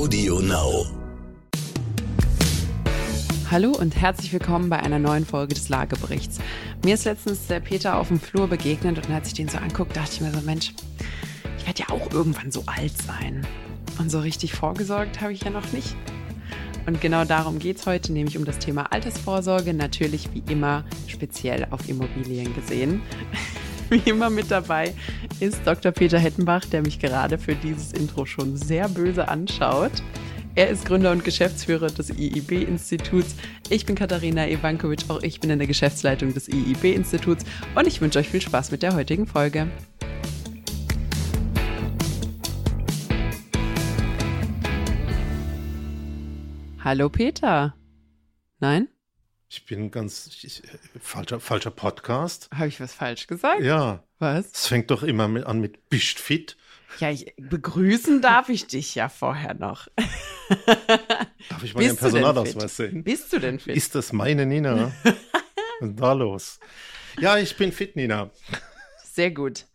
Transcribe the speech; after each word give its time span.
Audio 0.00 0.40
Now. 0.40 0.86
Hallo 3.50 3.72
und 3.72 3.94
herzlich 4.00 4.32
willkommen 4.32 4.70
bei 4.70 4.78
einer 4.78 4.98
neuen 4.98 5.26
Folge 5.26 5.52
des 5.52 5.68
Lageberichts. 5.68 6.38
Mir 6.82 6.94
ist 6.94 7.04
letztens 7.04 7.48
der 7.48 7.60
Peter 7.60 7.98
auf 7.98 8.08
dem 8.08 8.18
Flur 8.18 8.48
begegnet 8.48 8.96
und 8.96 9.12
als 9.14 9.28
ich 9.28 9.34
den 9.34 9.50
so 9.50 9.58
angucke, 9.58 9.92
dachte 9.92 10.12
ich 10.14 10.20
mir 10.22 10.30
so, 10.30 10.40
Mensch, 10.40 10.72
ich 11.58 11.66
werde 11.66 11.82
ja 11.82 11.90
auch 11.90 12.10
irgendwann 12.14 12.50
so 12.50 12.62
alt 12.64 12.96
sein. 12.96 13.46
Und 13.98 14.10
so 14.10 14.20
richtig 14.20 14.54
vorgesorgt 14.54 15.20
habe 15.20 15.34
ich 15.34 15.42
ja 15.42 15.50
noch 15.50 15.70
nicht. 15.70 15.94
Und 16.86 17.02
genau 17.02 17.26
darum 17.26 17.58
geht 17.58 17.76
es 17.76 17.84
heute, 17.84 18.14
nämlich 18.14 18.38
um 18.38 18.46
das 18.46 18.58
Thema 18.58 18.90
Altersvorsorge, 18.90 19.74
natürlich 19.74 20.30
wie 20.32 20.42
immer 20.50 20.82
speziell 21.08 21.66
auf 21.72 21.86
Immobilien 21.90 22.54
gesehen. 22.54 23.02
Wie 24.04 24.08
immer 24.08 24.30
mit 24.30 24.52
dabei 24.52 24.94
ist 25.40 25.66
Dr. 25.66 25.90
Peter 25.90 26.18
Hettenbach, 26.18 26.64
der 26.64 26.82
mich 26.82 27.00
gerade 27.00 27.38
für 27.38 27.56
dieses 27.56 27.92
Intro 27.92 28.24
schon 28.24 28.56
sehr 28.56 28.88
böse 28.88 29.26
anschaut. 29.26 29.90
Er 30.54 30.68
ist 30.68 30.84
Gründer 30.84 31.10
und 31.10 31.24
Geschäftsführer 31.24 31.88
des 31.88 32.10
IIB-Instituts. 32.10 33.34
Ich 33.68 33.86
bin 33.86 33.96
Katharina 33.96 34.48
Ivankovic, 34.48 35.00
auch 35.08 35.22
ich 35.22 35.40
bin 35.40 35.50
in 35.50 35.58
der 35.58 35.66
Geschäftsleitung 35.66 36.32
des 36.32 36.48
IIB-Instituts 36.48 37.44
und 37.74 37.86
ich 37.88 38.00
wünsche 38.00 38.20
euch 38.20 38.28
viel 38.28 38.40
Spaß 38.40 38.70
mit 38.70 38.84
der 38.84 38.94
heutigen 38.94 39.26
Folge. 39.26 39.66
Hallo 46.78 47.08
Peter. 47.08 47.74
Nein? 48.60 48.86
Ich 49.52 49.66
bin 49.66 49.90
ganz 49.90 50.30
ich, 50.44 50.62
falscher, 51.00 51.40
falscher 51.40 51.72
Podcast. 51.72 52.48
Habe 52.54 52.68
ich 52.68 52.80
was 52.80 52.94
falsch 52.94 53.26
gesagt? 53.26 53.62
Ja. 53.62 54.04
Was? 54.20 54.46
Es 54.52 54.68
fängt 54.68 54.92
doch 54.92 55.02
immer 55.02 55.26
mit, 55.26 55.44
an 55.44 55.58
mit 55.58 55.88
Bist 55.88 56.20
fit. 56.20 56.56
Ja, 57.00 57.10
ich, 57.10 57.34
begrüßen 57.36 58.22
darf 58.22 58.48
ich 58.48 58.68
dich 58.68 58.94
ja 58.94 59.08
vorher 59.08 59.54
noch. 59.54 59.88
Darf 61.48 61.64
ich 61.64 61.74
mal 61.74 61.82
Ihren 61.82 61.96
Personalausweis 61.96 62.76
sehen? 62.76 63.02
Bist 63.02 63.32
du 63.32 63.40
denn 63.40 63.58
fit? 63.58 63.76
Ist 63.76 63.96
das 63.96 64.12
meine 64.12 64.46
Nina? 64.46 64.92
Was 65.80 65.88
ist 65.88 65.98
da 65.98 66.12
los? 66.12 66.60
Ja, 67.18 67.36
ich 67.36 67.56
bin 67.56 67.72
fit, 67.72 67.96
Nina. 67.96 68.30
Sehr 69.02 69.32
gut. 69.32 69.66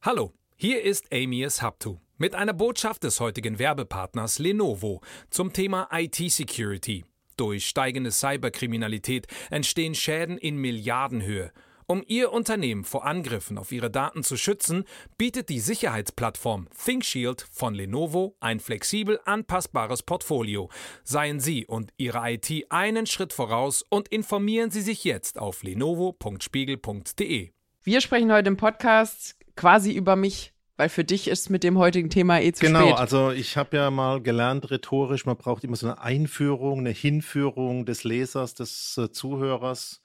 Hallo, 0.00 0.32
hier 0.56 0.82
ist 0.82 1.12
Amy 1.12 1.46
Haptu 1.46 1.98
mit 2.16 2.34
einer 2.34 2.54
Botschaft 2.54 3.04
des 3.04 3.20
heutigen 3.20 3.58
Werbepartners 3.58 4.38
Lenovo 4.38 5.02
zum 5.28 5.52
Thema 5.52 5.88
IT-Security. 5.92 7.04
Durch 7.36 7.66
steigende 7.66 8.10
Cyberkriminalität 8.10 9.26
entstehen 9.50 9.94
Schäden 9.94 10.38
in 10.38 10.56
Milliardenhöhe. 10.56 11.52
Um 11.86 12.02
Ihr 12.06 12.32
Unternehmen 12.32 12.84
vor 12.84 13.04
Angriffen 13.04 13.58
auf 13.58 13.72
Ihre 13.72 13.90
Daten 13.90 14.22
zu 14.22 14.36
schützen, 14.36 14.84
bietet 15.18 15.48
die 15.48 15.60
Sicherheitsplattform 15.60 16.68
ThinkShield 16.70 17.46
von 17.50 17.74
Lenovo 17.74 18.36
ein 18.40 18.60
flexibel 18.60 19.20
anpassbares 19.24 20.02
Portfolio. 20.02 20.70
Seien 21.04 21.40
Sie 21.40 21.66
und 21.66 21.92
Ihre 21.98 22.32
IT 22.32 22.66
einen 22.70 23.06
Schritt 23.06 23.32
voraus 23.32 23.84
und 23.88 24.08
informieren 24.08 24.70
Sie 24.70 24.80
sich 24.80 25.04
jetzt 25.04 25.38
auf 25.38 25.62
lenovo.spiegel.de. 25.62 27.50
Wir 27.82 28.00
sprechen 28.00 28.32
heute 28.32 28.48
im 28.48 28.56
Podcast 28.56 29.36
quasi 29.56 29.92
über 29.92 30.16
mich 30.16 30.51
weil 30.76 30.88
für 30.88 31.04
dich 31.04 31.28
ist 31.28 31.50
mit 31.50 31.62
dem 31.64 31.78
heutigen 31.78 32.10
Thema 32.10 32.40
eh 32.40 32.52
zu 32.52 32.64
genau, 32.64 32.80
spät. 32.80 32.90
Genau, 32.90 33.00
also 33.00 33.30
ich 33.30 33.56
habe 33.56 33.76
ja 33.76 33.90
mal 33.90 34.22
gelernt 34.22 34.70
rhetorisch, 34.70 35.26
man 35.26 35.36
braucht 35.36 35.64
immer 35.64 35.76
so 35.76 35.86
eine 35.86 36.00
Einführung, 36.00 36.80
eine 36.80 36.90
Hinführung 36.90 37.84
des 37.84 38.04
Lesers, 38.04 38.54
des 38.54 38.96
äh, 38.98 39.10
Zuhörers. 39.10 40.00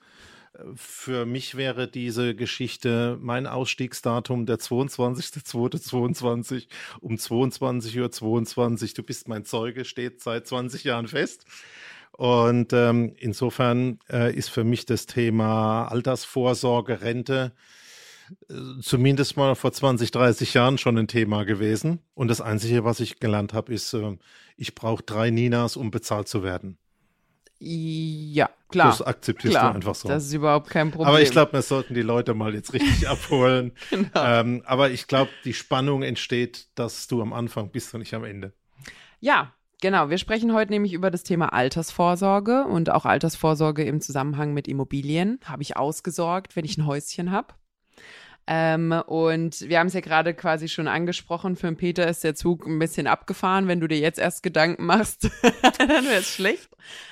Für 0.76 1.26
mich 1.26 1.56
wäre 1.56 1.88
diese 1.88 2.36
Geschichte 2.36 3.18
mein 3.22 3.46
Ausstiegsdatum 3.46 4.48
der 4.48 4.58
22.02.22 4.58 6.66
um 7.00 7.16
22.22 7.16 8.00
Uhr. 8.00 8.12
22. 8.12 8.96
Du 8.96 9.04
bist 9.04 9.28
mein 9.28 9.46
Zeuge, 9.46 9.86
steht 9.86 10.22
seit 10.22 10.48
20 10.48 10.84
Jahren 10.84 11.08
fest. 11.08 11.46
Und 12.12 12.74
ähm, 12.74 13.14
insofern 13.18 14.00
äh, 14.10 14.36
ist 14.36 14.50
für 14.50 14.64
mich 14.64 14.88
das 14.88 15.06
Thema 15.06 15.88
Altersvorsorge, 15.88 17.02
Rente 17.02 17.52
zumindest 18.82 19.38
mal 19.38 19.56
vor 19.56 19.72
20, 19.72 20.12
30 20.12 20.54
Jahren 20.54 20.78
schon 20.78 20.98
ein 20.98 21.08
Thema 21.08 21.44
gewesen. 21.44 22.00
Und 22.14 22.28
das 22.28 22.42
Einzige, 22.42 22.84
was 22.84 23.00
ich 23.00 23.20
gelernt 23.20 23.54
habe, 23.54 23.74
ist, 23.74 23.94
äh, 23.94 24.18
ich 24.56 24.76
brauche 24.76 25.04
drei 25.04 25.30
Ninas, 25.30 25.78
um 25.78 25.92
bezahlt 25.92 26.28
zu 26.28 26.44
werden. 26.44 26.78
Ja, 27.60 28.50
klar. 28.70 28.90
Das 28.90 29.02
akzeptierst 29.02 29.56
klar, 29.56 29.72
du 29.72 29.76
einfach 29.76 29.96
so. 29.96 30.08
Das 30.08 30.26
ist 30.26 30.34
überhaupt 30.34 30.70
kein 30.70 30.92
Problem. 30.92 31.08
Aber 31.08 31.22
ich 31.22 31.32
glaube, 31.32 31.54
wir 31.54 31.62
sollten 31.64 31.96
die 31.96 32.04
Leute 32.04 32.34
mal 32.34 32.54
jetzt 32.54 32.74
richtig 32.74 33.08
abholen. 33.10 33.72
genau. 33.90 34.10
ähm, 34.16 34.62
aber 34.66 34.92
ich 34.92 35.08
glaube, 35.08 35.32
die 35.44 35.54
Spannung 35.54 36.04
entsteht, 36.04 36.68
dass 36.76 37.08
du 37.08 37.22
am 37.22 37.34
Anfang 37.34 37.72
bist 37.72 37.94
und 37.94 38.02
nicht 38.02 38.14
am 38.14 38.24
Ende. 38.24 38.54
Ja, 39.20 39.54
Genau, 39.80 40.10
wir 40.10 40.18
sprechen 40.18 40.54
heute 40.54 40.72
nämlich 40.72 40.94
über 40.94 41.12
das 41.12 41.22
Thema 41.22 41.54
Altersvorsorge 41.54 42.66
und 42.66 42.90
auch 42.90 43.06
Altersvorsorge 43.06 43.84
im 43.84 44.02
Zusammenhang 44.02 44.56
mit 44.56 44.68
Immobilien. 44.68 45.40
Habe 45.46 45.62
ich 45.62 45.78
ausgesorgt, 45.78 46.56
wenn 46.56 46.66
ich 46.66 46.80
ein 46.80 46.88
Häuschen 46.88 47.30
habe? 47.30 47.54
Ähm, 48.50 48.94
und 49.08 49.68
wir 49.68 49.80
haben 49.80 49.88
es 49.88 49.94
ja 49.94 50.00
gerade 50.00 50.34
quasi 50.34 50.70
schon 50.70 50.88
angesprochen, 50.88 51.58
für 51.58 51.68
den 51.68 51.76
Peter 51.76 52.08
ist 52.08 52.24
der 52.24 52.34
Zug 52.34 52.66
ein 52.66 52.80
bisschen 52.80 53.06
abgefahren. 53.06 53.68
Wenn 53.68 53.82
du 53.82 53.88
dir 53.88 54.00
jetzt 54.00 54.20
erst 54.20 54.42
Gedanken 54.42 54.86
machst, 54.86 55.30
dann 55.78 55.90
wäre 55.90 56.22
es 56.22 56.34
schlecht. 56.34 56.70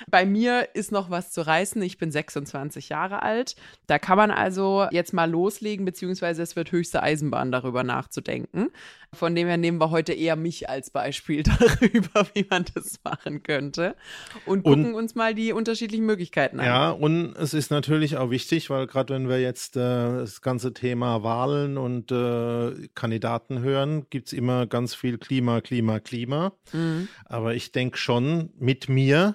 Bei 0.08 0.24
mir 0.24 0.68
ist 0.74 0.92
noch 0.92 1.10
was 1.10 1.32
zu 1.32 1.46
reißen. 1.46 1.82
Ich 1.82 1.98
bin 1.98 2.10
26 2.10 2.88
Jahre 2.88 3.22
alt. 3.22 3.54
Da 3.86 3.98
kann 3.98 4.16
man 4.16 4.30
also 4.30 4.86
jetzt 4.90 5.12
mal 5.12 5.30
loslegen, 5.30 5.84
beziehungsweise 5.84 6.42
es 6.42 6.56
wird 6.56 6.72
höchste 6.72 7.02
Eisenbahn 7.02 7.52
darüber 7.52 7.84
nachzudenken. 7.84 8.70
Von 9.16 9.34
dem 9.34 9.48
her 9.48 9.56
nehmen 9.56 9.80
wir 9.80 9.90
heute 9.90 10.12
eher 10.12 10.36
mich 10.36 10.68
als 10.68 10.90
Beispiel 10.90 11.42
darüber, 11.42 12.26
wie 12.34 12.46
man 12.48 12.64
das 12.74 13.00
machen 13.04 13.42
könnte. 13.42 13.96
Und 14.44 14.64
gucken 14.64 14.86
und, 14.86 14.94
uns 14.94 15.14
mal 15.14 15.34
die 15.34 15.52
unterschiedlichen 15.52 16.06
Möglichkeiten 16.06 16.60
an. 16.60 16.66
Ja, 16.66 16.90
und 16.90 17.34
es 17.36 17.54
ist 17.54 17.70
natürlich 17.70 18.16
auch 18.16 18.30
wichtig, 18.30 18.70
weil 18.70 18.86
gerade 18.86 19.14
wenn 19.14 19.28
wir 19.28 19.40
jetzt 19.40 19.76
äh, 19.76 19.80
das 19.80 20.40
ganze 20.42 20.72
Thema 20.72 21.22
Wahlen 21.22 21.78
und 21.78 22.12
äh, 22.12 22.88
Kandidaten 22.94 23.60
hören, 23.60 24.06
gibt 24.10 24.28
es 24.28 24.32
immer 24.32 24.66
ganz 24.66 24.94
viel 24.94 25.18
Klima, 25.18 25.60
Klima, 25.60 26.00
Klima. 26.00 26.52
Mhm. 26.72 27.08
Aber 27.24 27.54
ich 27.54 27.72
denke 27.72 27.98
schon 27.98 28.50
mit 28.58 28.88
mir, 28.88 29.34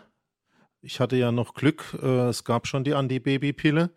ich 0.82 1.00
hatte 1.00 1.16
ja 1.16 1.32
noch 1.32 1.54
Glück, 1.54 1.98
äh, 2.02 2.30
es 2.30 2.44
gab 2.44 2.68
schon 2.68 2.84
die 2.84 2.94
Anti-Baby-Pille. 2.94 3.92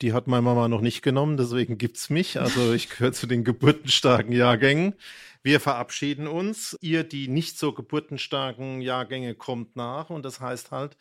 Die 0.00 0.12
hat 0.12 0.28
meine 0.28 0.42
Mama 0.42 0.68
noch 0.68 0.80
nicht 0.80 1.02
genommen, 1.02 1.36
deswegen 1.36 1.76
gibt 1.76 1.96
es 1.96 2.08
mich. 2.08 2.40
Also 2.40 2.72
ich 2.72 2.88
gehöre 2.88 3.12
zu 3.12 3.26
den 3.26 3.42
geburtenstarken 3.42 4.32
Jahrgängen. 4.32 4.94
Wir 5.42 5.58
verabschieden 5.60 6.28
uns. 6.28 6.78
Ihr, 6.80 7.02
die 7.04 7.26
nicht 7.26 7.58
so 7.58 7.72
geburtenstarken 7.72 8.80
Jahrgänge, 8.80 9.34
kommt 9.34 9.74
nach. 9.74 10.10
Und 10.10 10.24
das 10.24 10.40
heißt 10.40 10.70
halt, 10.70 10.96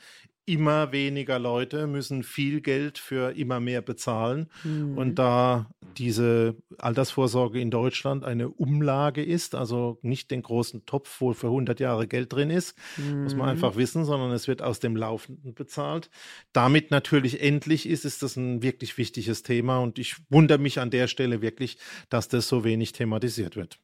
immer 0.47 0.93
weniger 0.93 1.39
Leute 1.39 1.87
müssen 1.87 2.23
viel 2.23 2.61
Geld 2.61 2.97
für 2.97 3.35
immer 3.35 3.59
mehr 3.59 3.81
bezahlen. 3.81 4.49
Mhm. 4.63 4.97
Und 4.97 5.15
da 5.19 5.69
diese 5.97 6.55
Altersvorsorge 6.77 7.59
in 7.59 7.69
Deutschland 7.69 8.23
eine 8.23 8.49
Umlage 8.49 9.23
ist, 9.23 9.55
also 9.55 9.99
nicht 10.01 10.31
den 10.31 10.41
großen 10.41 10.85
Topf, 10.85 11.19
wo 11.19 11.33
für 11.33 11.47
100 11.47 11.81
Jahre 11.81 12.07
Geld 12.07 12.31
drin 12.31 12.49
ist, 12.49 12.77
mhm. 12.95 13.23
muss 13.23 13.35
man 13.35 13.49
einfach 13.49 13.75
wissen, 13.75 14.05
sondern 14.05 14.31
es 14.31 14.47
wird 14.47 14.61
aus 14.61 14.79
dem 14.79 14.95
Laufenden 14.95 15.53
bezahlt. 15.53 16.09
Damit 16.53 16.91
natürlich 16.91 17.41
endlich 17.41 17.87
ist, 17.87 18.05
ist 18.05 18.23
das 18.23 18.37
ein 18.37 18.63
wirklich 18.63 18.97
wichtiges 18.97 19.43
Thema 19.43 19.79
und 19.79 19.99
ich 19.99 20.15
wundere 20.29 20.59
mich 20.59 20.79
an 20.79 20.91
der 20.91 21.07
Stelle 21.07 21.41
wirklich, 21.41 21.77
dass 22.09 22.29
das 22.29 22.47
so 22.47 22.63
wenig 22.63 22.93
thematisiert 22.93 23.57
wird. 23.57 23.79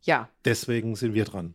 Ja. 0.00 0.30
Deswegen 0.46 0.94
sind 0.94 1.12
wir 1.12 1.24
dran. 1.24 1.54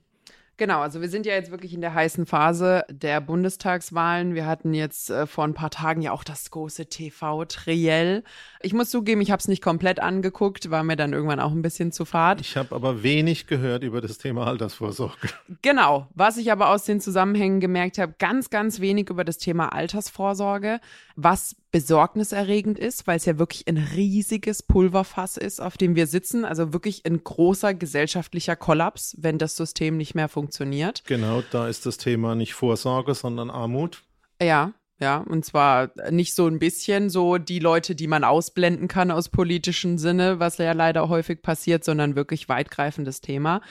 Genau, 0.61 0.81
also 0.81 1.01
wir 1.01 1.09
sind 1.09 1.25
ja 1.25 1.33
jetzt 1.33 1.49
wirklich 1.49 1.73
in 1.73 1.81
der 1.81 1.95
heißen 1.95 2.27
Phase 2.27 2.85
der 2.87 3.19
Bundestagswahlen. 3.19 4.35
Wir 4.35 4.45
hatten 4.45 4.75
jetzt 4.75 5.09
äh, 5.09 5.25
vor 5.25 5.43
ein 5.43 5.55
paar 5.55 5.71
Tagen 5.71 6.03
ja 6.03 6.11
auch 6.11 6.23
das 6.23 6.51
große 6.51 6.85
TV-Triell. 6.85 8.23
Ich 8.61 8.71
muss 8.71 8.91
zugeben, 8.91 9.21
ich 9.21 9.31
habe 9.31 9.39
es 9.39 9.47
nicht 9.47 9.63
komplett 9.63 9.99
angeguckt, 9.99 10.69
war 10.69 10.83
mir 10.83 10.95
dann 10.95 11.13
irgendwann 11.13 11.39
auch 11.39 11.49
ein 11.49 11.63
bisschen 11.63 11.91
zu 11.91 12.05
fad. 12.05 12.41
Ich 12.41 12.57
habe 12.57 12.75
aber 12.75 13.01
wenig 13.01 13.47
gehört 13.47 13.81
über 13.81 14.01
das 14.01 14.19
Thema 14.19 14.45
Altersvorsorge. 14.45 15.29
Genau, 15.63 16.05
was 16.13 16.37
ich 16.37 16.51
aber 16.51 16.69
aus 16.69 16.85
den 16.85 17.01
Zusammenhängen 17.01 17.59
gemerkt 17.59 17.97
habe, 17.97 18.13
ganz, 18.19 18.51
ganz 18.51 18.79
wenig 18.79 19.09
über 19.09 19.23
das 19.23 19.39
Thema 19.39 19.73
Altersvorsorge, 19.73 20.79
was 21.15 21.55
besorgniserregend 21.71 22.77
ist, 22.77 23.07
weil 23.07 23.17
es 23.17 23.25
ja 23.25 23.39
wirklich 23.39 23.67
ein 23.67 23.77
riesiges 23.77 24.63
Pulverfass 24.63 25.37
ist, 25.37 25.61
auf 25.61 25.77
dem 25.77 25.95
wir 25.95 26.07
sitzen. 26.07 26.45
Also 26.45 26.73
wirklich 26.73 27.05
ein 27.05 27.23
großer 27.23 27.73
gesellschaftlicher 27.73 28.55
Kollaps, 28.55 29.15
wenn 29.19 29.37
das 29.37 29.55
System 29.55 29.97
nicht 29.97 30.13
mehr 30.13 30.27
funktioniert. 30.27 31.03
Genau, 31.05 31.41
da 31.51 31.67
ist 31.67 31.85
das 31.85 31.97
Thema 31.97 32.35
nicht 32.35 32.53
Vorsorge, 32.53 33.13
sondern 33.15 33.49
Armut. 33.49 34.03
Ja, 34.41 34.73
ja, 34.99 35.17
und 35.17 35.43
zwar 35.45 35.89
nicht 36.11 36.35
so 36.35 36.45
ein 36.45 36.59
bisschen 36.59 37.09
so 37.09 37.39
die 37.39 37.57
Leute, 37.57 37.95
die 37.95 38.05
man 38.05 38.23
ausblenden 38.23 38.87
kann 38.87 39.09
aus 39.09 39.29
politischem 39.29 39.97
Sinne, 39.97 40.39
was 40.39 40.59
ja 40.59 40.73
leider 40.73 41.09
häufig 41.09 41.41
passiert, 41.41 41.83
sondern 41.83 42.15
wirklich 42.15 42.47
weitgreifendes 42.49 43.19
Thema. 43.19 43.61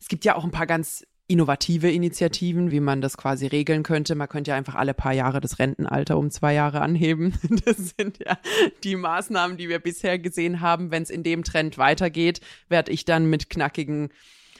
Es 0.00 0.08
gibt 0.08 0.24
ja 0.24 0.34
auch 0.34 0.44
ein 0.44 0.50
paar 0.50 0.66
ganz 0.66 1.04
innovative 1.28 1.90
Initiativen, 1.90 2.70
wie 2.70 2.80
man 2.80 3.02
das 3.02 3.18
quasi 3.18 3.46
regeln 3.46 3.82
könnte. 3.82 4.14
Man 4.14 4.28
könnte 4.28 4.50
ja 4.50 4.56
einfach 4.56 4.74
alle 4.74 4.94
paar 4.94 5.12
Jahre 5.12 5.40
das 5.40 5.58
Rentenalter 5.58 6.16
um 6.16 6.30
zwei 6.30 6.54
Jahre 6.54 6.80
anheben. 6.80 7.34
Das 7.64 7.94
sind 7.96 8.18
ja 8.24 8.38
die 8.82 8.96
Maßnahmen, 8.96 9.58
die 9.58 9.68
wir 9.68 9.78
bisher 9.78 10.18
gesehen 10.18 10.60
haben. 10.60 10.90
Wenn 10.90 11.02
es 11.02 11.10
in 11.10 11.22
dem 11.22 11.44
Trend 11.44 11.76
weitergeht, 11.76 12.40
werde 12.68 12.92
ich 12.92 13.04
dann 13.04 13.28
mit 13.28 13.50
knackigen 13.50 14.10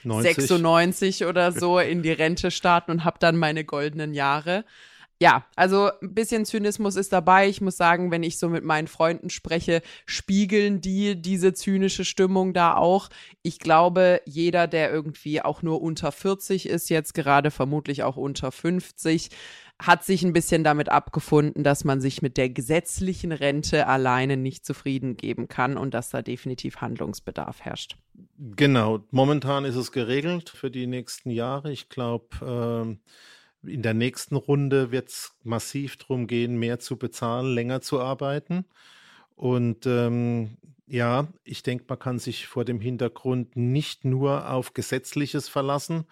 90. 0.05 0.37
96 0.37 1.25
oder 1.25 1.53
so 1.53 1.79
in 1.79 2.03
die 2.03 2.13
Rente 2.13 2.51
starten 2.51 2.91
und 2.91 3.05
habe 3.05 3.19
dann 3.19 3.37
meine 3.37 3.65
goldenen 3.65 4.13
Jahre 4.13 4.65
ja, 5.21 5.45
also 5.57 5.91
ein 6.01 6.15
bisschen 6.15 6.45
Zynismus 6.45 6.95
ist 6.95 7.13
dabei. 7.13 7.49
Ich 7.49 7.61
muss 7.61 7.77
sagen, 7.77 8.13
wenn 8.13 8.23
ich 8.23 8.39
so 8.39 8.49
mit 8.49 8.65
meinen 8.65 8.87
Freunden 8.87 9.31
spreche, 9.31 9.83
spiegeln 10.07 10.81
die 10.81 11.21
diese 11.21 11.53
zynische 11.55 12.05
Stimmung 12.05 12.53
da 12.53 12.77
auch. 12.77 13.09
Ich 13.43 13.59
glaube, 13.59 14.21
jeder, 14.27 14.69
der 14.69 14.93
irgendwie 14.93 15.43
auch 15.43 15.63
nur 15.63 15.83
unter 15.83 16.13
40 16.13 16.69
ist, 16.69 16.89
jetzt 16.89 17.15
gerade 17.15 17.51
vermutlich 17.51 18.05
auch 18.05 18.17
unter 18.17 18.53
50, 18.53 19.31
hat 19.81 20.05
sich 20.05 20.23
ein 20.23 20.33
bisschen 20.33 20.63
damit 20.63 20.89
abgefunden, 20.89 21.65
dass 21.65 21.85
man 21.85 22.01
sich 22.01 22.23
mit 22.23 22.37
der 22.37 22.51
gesetzlichen 22.51 23.33
Rente 23.33 23.89
alleine 23.89 24.37
nicht 24.37 24.65
zufrieden 24.65 25.17
geben 25.17 25.49
kann 25.49 25.77
und 25.77 25.95
dass 25.95 26.11
da 26.11 26.23
definitiv 26.23 26.77
Handlungsbedarf 26.77 27.61
herrscht. 27.61 27.97
Genau, 28.57 29.01
momentan 29.11 29.65
ist 29.65 29.77
es 29.77 29.91
geregelt 29.91 30.49
für 30.49 30.71
die 30.71 30.87
nächsten 30.87 31.31
Jahre. 31.31 31.73
Ich 31.73 31.89
glaube, 31.89 32.97
äh 33.01 33.11
in 33.63 33.83
der 33.83 33.95
nächsten 33.95 34.37
Runde 34.37 34.93
wird 34.93 35.09
es 35.09 35.37
massiv 35.43 35.97
darum 35.97 36.27
gehen, 36.27 36.59
mehr 36.59 36.79
zu 36.79 36.97
bezahlen, 36.97 37.55
länger 37.55 37.81
zu 37.81 38.01
arbeiten. 38.01 38.65
Und 39.35 39.87
ähm, 39.87 40.57
ja, 40.87 41.29
ich 41.45 41.63
denke, 41.63 41.85
man 41.89 41.99
kann 41.99 42.19
sich 42.19 42.47
vor 42.47 42.65
dem 42.65 42.81
Hintergrund 42.81 43.57
nicht 43.57 44.05
nur 44.05 44.51
auf 44.51 44.75
Gesetzliches 44.75 45.49
verlassen, 45.49 46.07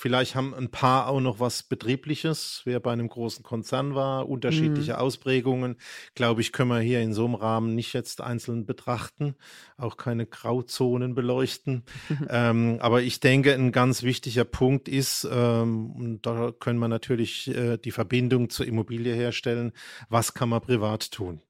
Vielleicht 0.00 0.36
haben 0.36 0.54
ein 0.54 0.70
paar 0.70 1.08
auch 1.08 1.18
noch 1.18 1.40
was 1.40 1.64
Betriebliches, 1.64 2.62
wer 2.64 2.78
bei 2.78 2.92
einem 2.92 3.08
großen 3.08 3.42
Konzern 3.42 3.96
war, 3.96 4.28
unterschiedliche 4.28 4.92
mhm. 4.92 4.98
Ausprägungen. 5.00 5.76
Glaube 6.14 6.40
ich, 6.40 6.52
können 6.52 6.70
wir 6.70 6.78
hier 6.78 7.00
in 7.00 7.12
so 7.12 7.24
einem 7.24 7.34
Rahmen 7.34 7.74
nicht 7.74 7.94
jetzt 7.94 8.20
einzeln 8.20 8.64
betrachten, 8.64 9.34
auch 9.76 9.96
keine 9.96 10.24
Grauzonen 10.24 11.16
beleuchten. 11.16 11.82
ähm, 12.30 12.78
aber 12.78 13.02
ich 13.02 13.18
denke, 13.18 13.52
ein 13.52 13.72
ganz 13.72 14.04
wichtiger 14.04 14.44
Punkt 14.44 14.88
ist, 14.88 15.28
ähm, 15.32 15.90
und 15.90 16.24
da 16.24 16.52
können 16.52 16.78
wir 16.78 16.86
natürlich 16.86 17.48
äh, 17.48 17.76
die 17.76 17.90
Verbindung 17.90 18.50
zur 18.50 18.66
Immobilie 18.66 19.16
herstellen, 19.16 19.72
was 20.08 20.32
kann 20.32 20.48
man 20.48 20.60
privat 20.60 21.10
tun? 21.10 21.42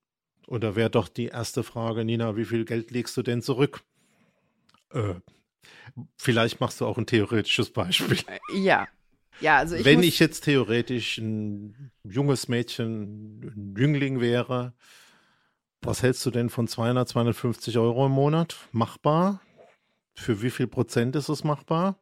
Oder 0.47 0.75
wäre 0.75 0.89
doch 0.89 1.09
die 1.09 1.27
erste 1.27 1.63
Frage, 1.63 2.03
Nina, 2.03 2.35
wie 2.39 2.47
viel 2.47 2.65
Geld 2.65 2.93
legst 2.93 3.15
du 3.19 3.23
denn 3.23 3.43
zurück? 3.43 3.83
Äh, 4.95 5.17
Vielleicht 6.17 6.61
machst 6.61 6.81
du 6.81 6.87
auch 6.87 6.99
ein 6.99 7.07
theoretisches 7.07 7.71
Beispiel. 7.71 8.19
Äh, 8.27 8.59
ja. 8.59 8.89
Ja, 9.41 9.59
also 9.59 9.77
ich 9.77 9.85
Wenn 9.85 10.03
ich 10.03 10.19
jetzt 10.19 10.45
theoretisch 10.45 11.19
ein 11.19 11.93
junges 12.03 12.49
Mädchen, 12.49 13.41
ein 13.41 13.75
Jüngling 13.77 14.21
wäre, 14.21 14.75
was 15.81 16.03
hältst 16.03 16.27
du 16.27 16.31
denn 16.31 16.51
von 16.51 16.67
200, 16.67 17.09
250 17.09 17.79
Euro 17.79 18.07
im 18.07 18.13
Monat? 18.13 18.57
Machbar? 18.73 19.41
Für 20.15 20.43
wie 20.43 20.51
viel 20.51 20.67
Prozent 20.67 21.15
ist 21.15 21.29
es 21.29 21.45
machbar? 21.45 22.01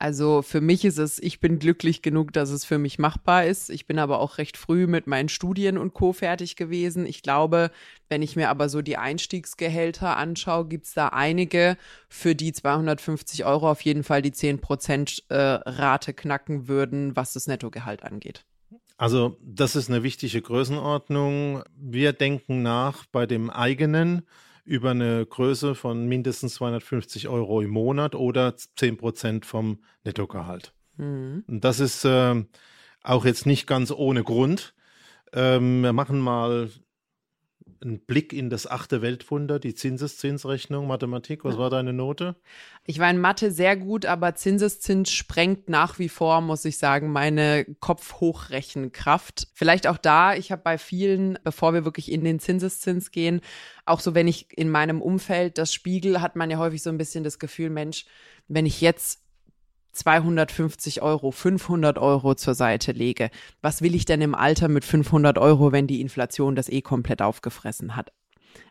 Also 0.00 0.42
für 0.42 0.60
mich 0.60 0.84
ist 0.84 0.98
es, 0.98 1.18
ich 1.18 1.40
bin 1.40 1.58
glücklich 1.58 2.02
genug, 2.02 2.32
dass 2.32 2.50
es 2.50 2.64
für 2.64 2.78
mich 2.78 3.00
machbar 3.00 3.46
ist. 3.46 3.68
Ich 3.68 3.86
bin 3.86 3.98
aber 3.98 4.20
auch 4.20 4.38
recht 4.38 4.56
früh 4.56 4.86
mit 4.86 5.08
meinen 5.08 5.28
Studien 5.28 5.76
und 5.76 5.92
Co. 5.92 6.12
fertig 6.12 6.54
gewesen. 6.54 7.04
Ich 7.04 7.22
glaube, 7.22 7.72
wenn 8.08 8.22
ich 8.22 8.36
mir 8.36 8.48
aber 8.48 8.68
so 8.68 8.80
die 8.80 8.96
Einstiegsgehälter 8.96 10.16
anschaue, 10.16 10.66
gibt's 10.66 10.94
da 10.94 11.08
einige, 11.08 11.76
für 12.08 12.36
die 12.36 12.52
250 12.52 13.44
Euro 13.44 13.68
auf 13.68 13.80
jeden 13.80 14.04
Fall 14.04 14.22
die 14.22 14.32
10% 14.32 15.22
äh, 15.30 16.12
knacken 16.12 16.68
würden, 16.68 17.16
was 17.16 17.32
das 17.32 17.48
Nettogehalt 17.48 18.04
angeht. 18.04 18.44
Also 18.98 19.36
das 19.42 19.74
ist 19.74 19.88
eine 19.88 20.04
wichtige 20.04 20.42
Größenordnung. 20.42 21.64
Wir 21.76 22.12
denken 22.12 22.62
nach 22.62 23.04
bei 23.06 23.26
dem 23.26 23.50
eigenen 23.50 24.22
über 24.68 24.90
eine 24.90 25.24
Größe 25.24 25.74
von 25.74 26.06
mindestens 26.06 26.54
250 26.56 27.28
Euro 27.28 27.62
im 27.62 27.70
Monat 27.70 28.14
oder 28.14 28.54
10 28.54 28.98
Prozent 28.98 29.46
vom 29.46 29.78
Nettogehalt. 30.04 30.74
Mhm. 30.98 31.42
Und 31.48 31.64
das 31.64 31.80
ist 31.80 32.04
äh, 32.04 32.44
auch 33.02 33.24
jetzt 33.24 33.46
nicht 33.46 33.66
ganz 33.66 33.90
ohne 33.90 34.22
Grund. 34.22 34.74
Ähm, 35.32 35.82
wir 35.82 35.94
machen 35.94 36.20
mal 36.20 36.68
ein 37.82 38.00
Blick 38.00 38.32
in 38.32 38.50
das 38.50 38.66
achte 38.66 39.02
Weltwunder, 39.02 39.58
die 39.58 39.74
Zinseszinsrechnung, 39.74 40.86
Mathematik. 40.86 41.44
Was 41.44 41.58
war 41.58 41.70
deine 41.70 41.92
Note? 41.92 42.36
Ich 42.84 42.98
war 42.98 43.10
in 43.10 43.18
Mathe 43.20 43.50
sehr 43.50 43.76
gut, 43.76 44.06
aber 44.06 44.34
Zinseszins 44.34 45.10
sprengt 45.10 45.68
nach 45.68 45.98
wie 45.98 46.08
vor, 46.08 46.40
muss 46.40 46.64
ich 46.64 46.78
sagen, 46.78 47.12
meine 47.12 47.66
Kopfhochrechenkraft. 47.80 49.48
Vielleicht 49.54 49.86
auch 49.86 49.98
da, 49.98 50.34
ich 50.34 50.50
habe 50.50 50.62
bei 50.62 50.78
vielen, 50.78 51.38
bevor 51.44 51.74
wir 51.74 51.84
wirklich 51.84 52.10
in 52.10 52.24
den 52.24 52.40
Zinseszins 52.40 53.10
gehen, 53.10 53.40
auch 53.84 54.00
so, 54.00 54.14
wenn 54.14 54.28
ich 54.28 54.56
in 54.56 54.70
meinem 54.70 55.00
Umfeld 55.00 55.58
das 55.58 55.72
spiegel, 55.72 56.20
hat 56.20 56.36
man 56.36 56.50
ja 56.50 56.58
häufig 56.58 56.82
so 56.82 56.90
ein 56.90 56.98
bisschen 56.98 57.24
das 57.24 57.38
Gefühl, 57.38 57.70
Mensch, 57.70 58.06
wenn 58.48 58.66
ich 58.66 58.80
jetzt 58.80 59.20
250 59.98 61.02
Euro, 61.02 61.30
500 61.30 61.98
Euro 61.98 62.34
zur 62.34 62.54
Seite 62.54 62.92
lege, 62.92 63.30
was 63.60 63.82
will 63.82 63.94
ich 63.94 64.04
denn 64.04 64.20
im 64.20 64.34
Alter 64.34 64.68
mit 64.68 64.84
500 64.84 65.38
Euro, 65.38 65.72
wenn 65.72 65.86
die 65.86 66.00
Inflation 66.00 66.54
das 66.54 66.68
eh 66.68 66.82
komplett 66.82 67.22
aufgefressen 67.22 67.96
hat? 67.96 68.12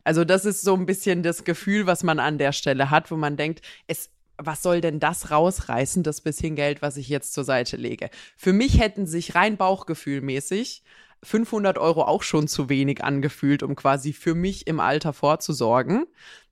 Also 0.04 0.24
das 0.24 0.46
ist 0.46 0.62
so 0.62 0.74
ein 0.74 0.86
bisschen 0.86 1.24
das 1.24 1.44
Gefühl, 1.44 1.86
was 1.86 2.04
man 2.04 2.20
an 2.20 2.38
der 2.38 2.52
Stelle 2.52 2.90
hat, 2.90 3.12
wo 3.12 3.16
man 3.16 3.38
denkt, 3.38 3.62
es, 3.88 4.10
was 4.38 4.64
soll 4.64 4.82
denn 4.82 5.00
das 5.00 5.32
rausreißen, 5.32 6.04
das 6.04 6.22
bisschen 6.22 6.56
Geld, 6.56 6.82
was 6.82 6.98
ich 6.98 7.10
jetzt 7.10 7.34
zur 7.34 7.44
Seite 7.44 7.78
lege? 7.78 8.10
Für 8.36 8.54
mich 8.54 8.80
hätten 8.80 9.06
sich 9.06 9.36
rein 9.36 9.58
Bauchgefühlmäßig 9.58 10.84
500 11.24 11.78
Euro 11.78 12.04
auch 12.04 12.24
schon 12.24 12.48
zu 12.48 12.70
wenig 12.70 13.04
angefühlt, 13.04 13.64
um 13.64 13.76
quasi 13.76 14.14
für 14.14 14.36
mich 14.36 14.68
im 14.68 14.80
Alter 14.80 15.14
vorzusorgen. 15.14 16.06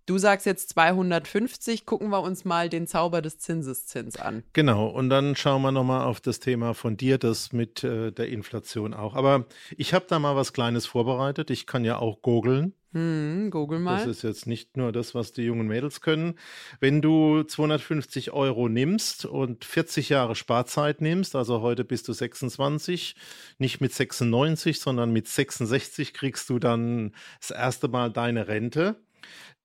Du 0.07 0.19
sagst 0.19 0.45
jetzt 0.45 0.69
250, 0.69 1.87
gucken 1.87 2.09
wir 2.09 2.21
uns 2.21 2.45
mal 2.45 2.69
den 2.69 2.85
Zauber 2.85 3.23
des 3.23 3.39
Zinseszins 3.39 4.17
an. 4.17 4.43
Genau, 4.53 4.85
und 4.85 5.09
dann 5.09 5.35
schauen 5.35 5.63
wir 5.63 5.71
nochmal 5.71 6.05
auf 6.05 6.21
das 6.21 6.39
Thema 6.39 6.75
von 6.75 6.95
dir, 6.95 7.17
das 7.17 7.53
mit 7.53 7.83
äh, 7.83 8.11
der 8.11 8.29
Inflation 8.29 8.93
auch. 8.93 9.15
Aber 9.15 9.45
ich 9.75 9.95
habe 9.95 10.05
da 10.07 10.19
mal 10.19 10.35
was 10.35 10.53
Kleines 10.53 10.85
vorbereitet. 10.85 11.49
Ich 11.49 11.65
kann 11.65 11.83
ja 11.83 11.97
auch 11.97 12.21
googeln. 12.21 12.73
Hm, 12.91 13.49
google 13.49 13.79
mal. 13.79 13.97
Das 13.97 14.05
ist 14.05 14.21
jetzt 14.21 14.45
nicht 14.45 14.77
nur 14.77 14.91
das, 14.91 15.15
was 15.15 15.33
die 15.33 15.41
jungen 15.41 15.67
Mädels 15.67 16.01
können. 16.01 16.37
Wenn 16.79 17.01
du 17.01 17.41
250 17.41 18.31
Euro 18.31 18.69
nimmst 18.69 19.25
und 19.25 19.65
40 19.65 20.09
Jahre 20.09 20.35
Sparzeit 20.35 21.01
nimmst, 21.01 21.35
also 21.35 21.61
heute 21.61 21.83
bist 21.83 22.07
du 22.07 22.13
26, 22.13 23.15
nicht 23.57 23.81
mit 23.81 23.91
96, 23.91 24.79
sondern 24.79 25.11
mit 25.11 25.27
66 25.27 26.13
kriegst 26.13 26.47
du 26.51 26.59
dann 26.59 27.15
das 27.39 27.49
erste 27.49 27.87
Mal 27.87 28.11
deine 28.11 28.47
Rente 28.47 28.97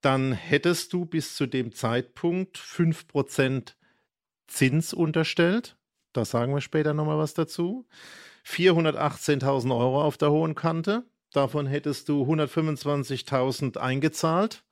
dann 0.01 0.33
hättest 0.33 0.93
du 0.93 1.05
bis 1.05 1.35
zu 1.35 1.47
dem 1.47 1.73
Zeitpunkt 1.73 2.59
5% 2.59 3.75
Zins 4.47 4.93
unterstellt. 4.93 5.77
Da 6.13 6.25
sagen 6.25 6.53
wir 6.55 6.61
später 6.61 6.95
nochmal 6.95 7.19
was 7.19 7.35
dazu. 7.35 7.87
418.000 8.47 9.77
Euro 9.77 10.03
auf 10.03 10.17
der 10.17 10.31
hohen 10.31 10.55
Kante. 10.55 11.05
Davon 11.33 11.67
hättest 11.67 12.09
du 12.09 12.25
125.000 12.25 13.77
eingezahlt. 13.77 14.65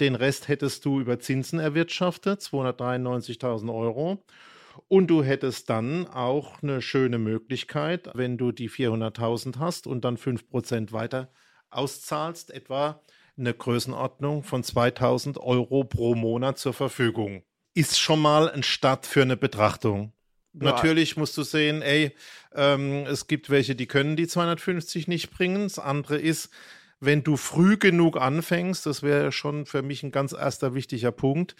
Den 0.00 0.14
Rest 0.14 0.48
hättest 0.48 0.84
du 0.84 1.00
über 1.00 1.18
Zinsen 1.18 1.58
erwirtschaftet, 1.58 2.40
293.000 2.40 3.74
Euro. 3.74 4.24
Und 4.86 5.08
du 5.08 5.24
hättest 5.24 5.68
dann 5.68 6.06
auch 6.06 6.62
eine 6.62 6.80
schöne 6.80 7.18
Möglichkeit, 7.18 8.08
wenn 8.14 8.38
du 8.38 8.52
die 8.52 8.70
400.000 8.70 9.58
hast 9.58 9.86
und 9.86 10.04
dann 10.04 10.16
5% 10.16 10.92
weiter 10.92 11.32
auszahlst, 11.68 12.52
etwa 12.52 13.02
eine 13.38 13.54
Größenordnung 13.54 14.42
von 14.42 14.62
2000 14.62 15.38
Euro 15.38 15.84
pro 15.84 16.14
Monat 16.14 16.58
zur 16.58 16.72
Verfügung. 16.72 17.42
Ist 17.74 17.98
schon 17.98 18.20
mal 18.20 18.50
ein 18.50 18.62
Start 18.62 19.06
für 19.06 19.22
eine 19.22 19.36
Betrachtung. 19.36 20.12
Ja. 20.54 20.72
Natürlich 20.72 21.16
musst 21.16 21.36
du 21.36 21.42
sehen, 21.42 21.82
ey, 21.82 22.14
ähm, 22.54 23.04
es 23.06 23.26
gibt 23.26 23.50
welche, 23.50 23.76
die 23.76 23.86
können 23.86 24.16
die 24.16 24.26
250 24.26 25.06
nicht 25.06 25.30
bringen. 25.30 25.64
Das 25.64 25.78
andere 25.78 26.18
ist, 26.18 26.50
wenn 27.00 27.22
du 27.22 27.36
früh 27.36 27.76
genug 27.76 28.16
anfängst, 28.16 28.84
das 28.84 29.02
wäre 29.02 29.30
schon 29.30 29.66
für 29.66 29.82
mich 29.82 30.02
ein 30.02 30.10
ganz 30.10 30.32
erster 30.32 30.74
wichtiger 30.74 31.12
Punkt, 31.12 31.54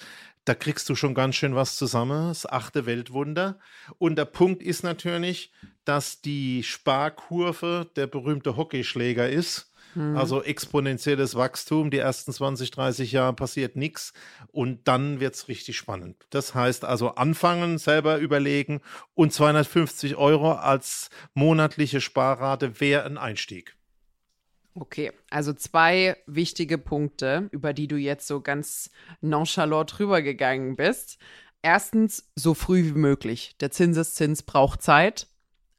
da 0.45 0.55
kriegst 0.55 0.89
du 0.89 0.97
schon 0.97 1.15
ganz 1.15 1.37
schön 1.37 1.55
was 1.55 1.77
zusammen, 1.77 2.29
das 2.29 2.45
achte 2.45 2.87
Weltwunder. 2.87 3.61
Und 3.99 4.17
der 4.17 4.25
Punkt 4.25 4.63
ist 4.63 4.83
natürlich, 4.83 5.53
dass 5.89 6.21
die 6.21 6.63
Sparkurve 6.63 7.91
der 7.97 8.07
berühmte 8.07 8.59
Hockeyschläger 8.59 9.29
ist. 9.29 9.73
Mhm. 9.95 10.19
Also 10.19 10.43
exponentielles 10.43 11.35
Wachstum, 11.35 11.91
die 11.91 11.97
ersten 11.97 12.31
20, 12.31 12.71
30 12.73 13.13
Jahre 13.13 13.33
passiert 13.33 13.75
nichts 13.75 14.13
und 14.53 14.87
dann 14.87 15.19
wird 15.19 15.35
es 15.35 15.49
richtig 15.49 15.79
spannend. 15.79 16.27
Das 16.29 16.55
heißt 16.55 16.85
also 16.85 17.15
anfangen, 17.15 17.79
selber 17.79 18.19
überlegen 18.19 18.83
und 19.15 19.33
250 19.33 20.17
Euro 20.17 20.53
als 20.53 21.09
monatliche 21.33 22.03
Sparrate 22.03 22.81
wäre 22.81 23.05
ein 23.05 23.17
Einstieg. 23.17 23.75
Okay, 24.75 25.13
also 25.31 25.55
zwei 25.55 26.17
wichtige 26.27 26.77
Punkte, 26.77 27.49
über 27.51 27.73
die 27.73 27.89
du 27.89 27.97
jetzt 27.97 28.27
so 28.27 28.43
ganz 28.43 28.91
nonchalant 29.23 29.99
drüber 29.99 30.21
gegangen 30.21 30.77
bist. 30.77 31.19
Erstens, 31.63 32.31
so 32.37 32.55
früh 32.55 32.85
wie 32.85 32.99
möglich. 32.99 33.57
Der 33.61 33.71
Zinseszins 33.71 34.45
braucht 34.45 34.83
Zeit. 34.83 35.27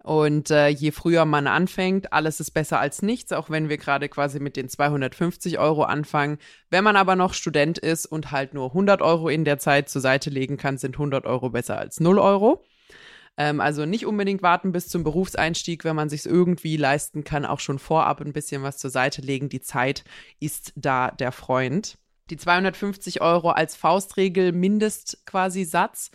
Und 0.04 0.50
äh, 0.50 0.70
je 0.70 0.92
früher 0.92 1.26
man 1.26 1.46
anfängt, 1.48 2.14
alles 2.14 2.40
ist 2.40 2.52
besser 2.52 2.80
als 2.80 3.02
nichts, 3.02 3.34
auch 3.34 3.50
wenn 3.50 3.68
wir 3.68 3.78
gerade 3.78 4.08
quasi 4.08 4.40
mit 4.40 4.56
den 4.56 4.70
250 4.70 5.60
Euro 5.60 5.84
anfangen. 5.84 6.38
Wenn 6.70 6.86
man 6.86 6.96
aber 6.96 7.16
noch 7.16 7.34
Student 7.34 7.78
ist 7.78 8.06
und 8.06 8.32
halt 8.32 8.54
nur 8.54 8.68
100 8.68 9.02
Euro 9.02 9.28
in 9.28 9.44
der 9.44 9.60
Zeit 9.60 9.90
zur 9.90 10.02
Seite 10.02 10.30
legen 10.30 10.56
kann, 10.56 10.78
sind 10.78 10.96
100 10.96 11.26
Euro 11.26 11.50
besser 11.50 11.78
als 11.78 12.00
0 12.00 12.18
Euro. 12.18 12.64
Ähm, 13.38 13.60
also 13.60 13.86
nicht 13.86 14.06
unbedingt 14.06 14.42
warten 14.42 14.72
bis 14.72 14.88
zum 14.88 15.04
Berufseinstieg, 15.04 15.84
wenn 15.84 15.96
man 15.96 16.10
sich 16.10 16.26
irgendwie 16.26 16.78
leisten 16.78 17.26
kann, 17.26 17.46
auch 17.46 17.60
schon 17.60 17.80
vorab 17.80 18.22
ein 18.22 18.34
bisschen 18.34 18.64
was 18.64 18.78
zur 18.78 18.90
Seite 18.90 19.22
legen. 19.22 19.50
Die 19.50 19.62
Zeit 19.62 20.04
ist 20.40 20.74
da 20.76 21.12
der 21.12 21.34
Freund. 21.34 21.98
Die 22.30 22.38
250 22.38 23.22
Euro 23.22 23.50
als 23.50 23.76
Faustregel 23.76 24.52
Mindest 24.52 25.26
quasi 25.26 25.64
Satz 25.64 26.12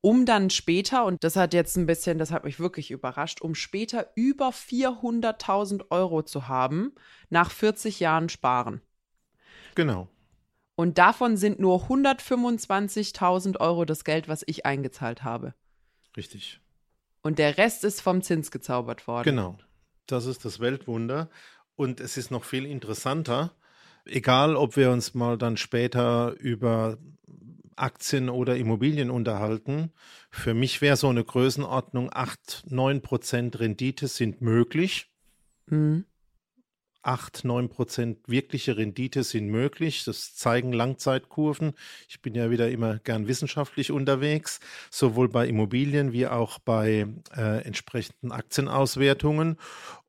um 0.00 0.26
dann 0.26 0.50
später, 0.50 1.04
und 1.04 1.24
das 1.24 1.36
hat 1.36 1.54
jetzt 1.54 1.76
ein 1.76 1.86
bisschen, 1.86 2.18
das 2.18 2.30
hat 2.30 2.44
mich 2.44 2.60
wirklich 2.60 2.90
überrascht, 2.90 3.40
um 3.40 3.54
später 3.54 4.10
über 4.14 4.50
400.000 4.50 5.90
Euro 5.90 6.22
zu 6.22 6.48
haben, 6.48 6.94
nach 7.30 7.50
40 7.50 8.00
Jahren 8.00 8.28
sparen. 8.28 8.80
Genau. 9.74 10.08
Und 10.76 10.98
davon 10.98 11.36
sind 11.36 11.58
nur 11.58 11.84
125.000 11.88 13.58
Euro 13.58 13.84
das 13.84 14.04
Geld, 14.04 14.28
was 14.28 14.44
ich 14.46 14.64
eingezahlt 14.64 15.24
habe. 15.24 15.54
Richtig. 16.16 16.60
Und 17.22 17.38
der 17.40 17.58
Rest 17.58 17.82
ist 17.82 18.00
vom 18.00 18.22
Zins 18.22 18.52
gezaubert 18.52 19.08
worden. 19.08 19.24
Genau. 19.24 19.58
Das 20.06 20.26
ist 20.26 20.44
das 20.44 20.60
Weltwunder. 20.60 21.28
Und 21.74 22.00
es 22.00 22.16
ist 22.16 22.30
noch 22.30 22.44
viel 22.44 22.64
interessanter, 22.64 23.54
egal 24.08 24.56
ob 24.56 24.76
wir 24.76 24.90
uns 24.90 25.14
mal 25.14 25.38
dann 25.38 25.56
später 25.56 26.34
über 26.38 26.98
Aktien 27.78 28.28
oder 28.28 28.56
Immobilien 28.56 29.10
unterhalten. 29.10 29.92
Für 30.30 30.54
mich 30.54 30.80
wäre 30.80 30.96
so 30.96 31.08
eine 31.08 31.24
Größenordnung 31.24 32.10
8, 32.12 32.64
9 32.68 33.00
Prozent 33.00 33.60
Rendite 33.60 34.08
sind 34.08 34.40
möglich. 34.40 35.10
Mhm. 35.66 36.04
8, 37.02 37.44
9 37.44 37.68
Prozent 37.68 38.18
wirkliche 38.26 38.76
Rendite 38.76 39.22
sind 39.22 39.46
möglich. 39.46 40.04
Das 40.04 40.34
zeigen 40.34 40.72
Langzeitkurven. 40.72 41.72
Ich 42.08 42.20
bin 42.20 42.34
ja 42.34 42.50
wieder 42.50 42.70
immer 42.70 42.98
gern 42.98 43.28
wissenschaftlich 43.28 43.92
unterwegs, 43.92 44.60
sowohl 44.90 45.28
bei 45.28 45.46
Immobilien 45.46 46.12
wie 46.12 46.26
auch 46.26 46.58
bei 46.58 47.06
äh, 47.34 47.62
entsprechenden 47.64 48.32
Aktienauswertungen. 48.32 49.56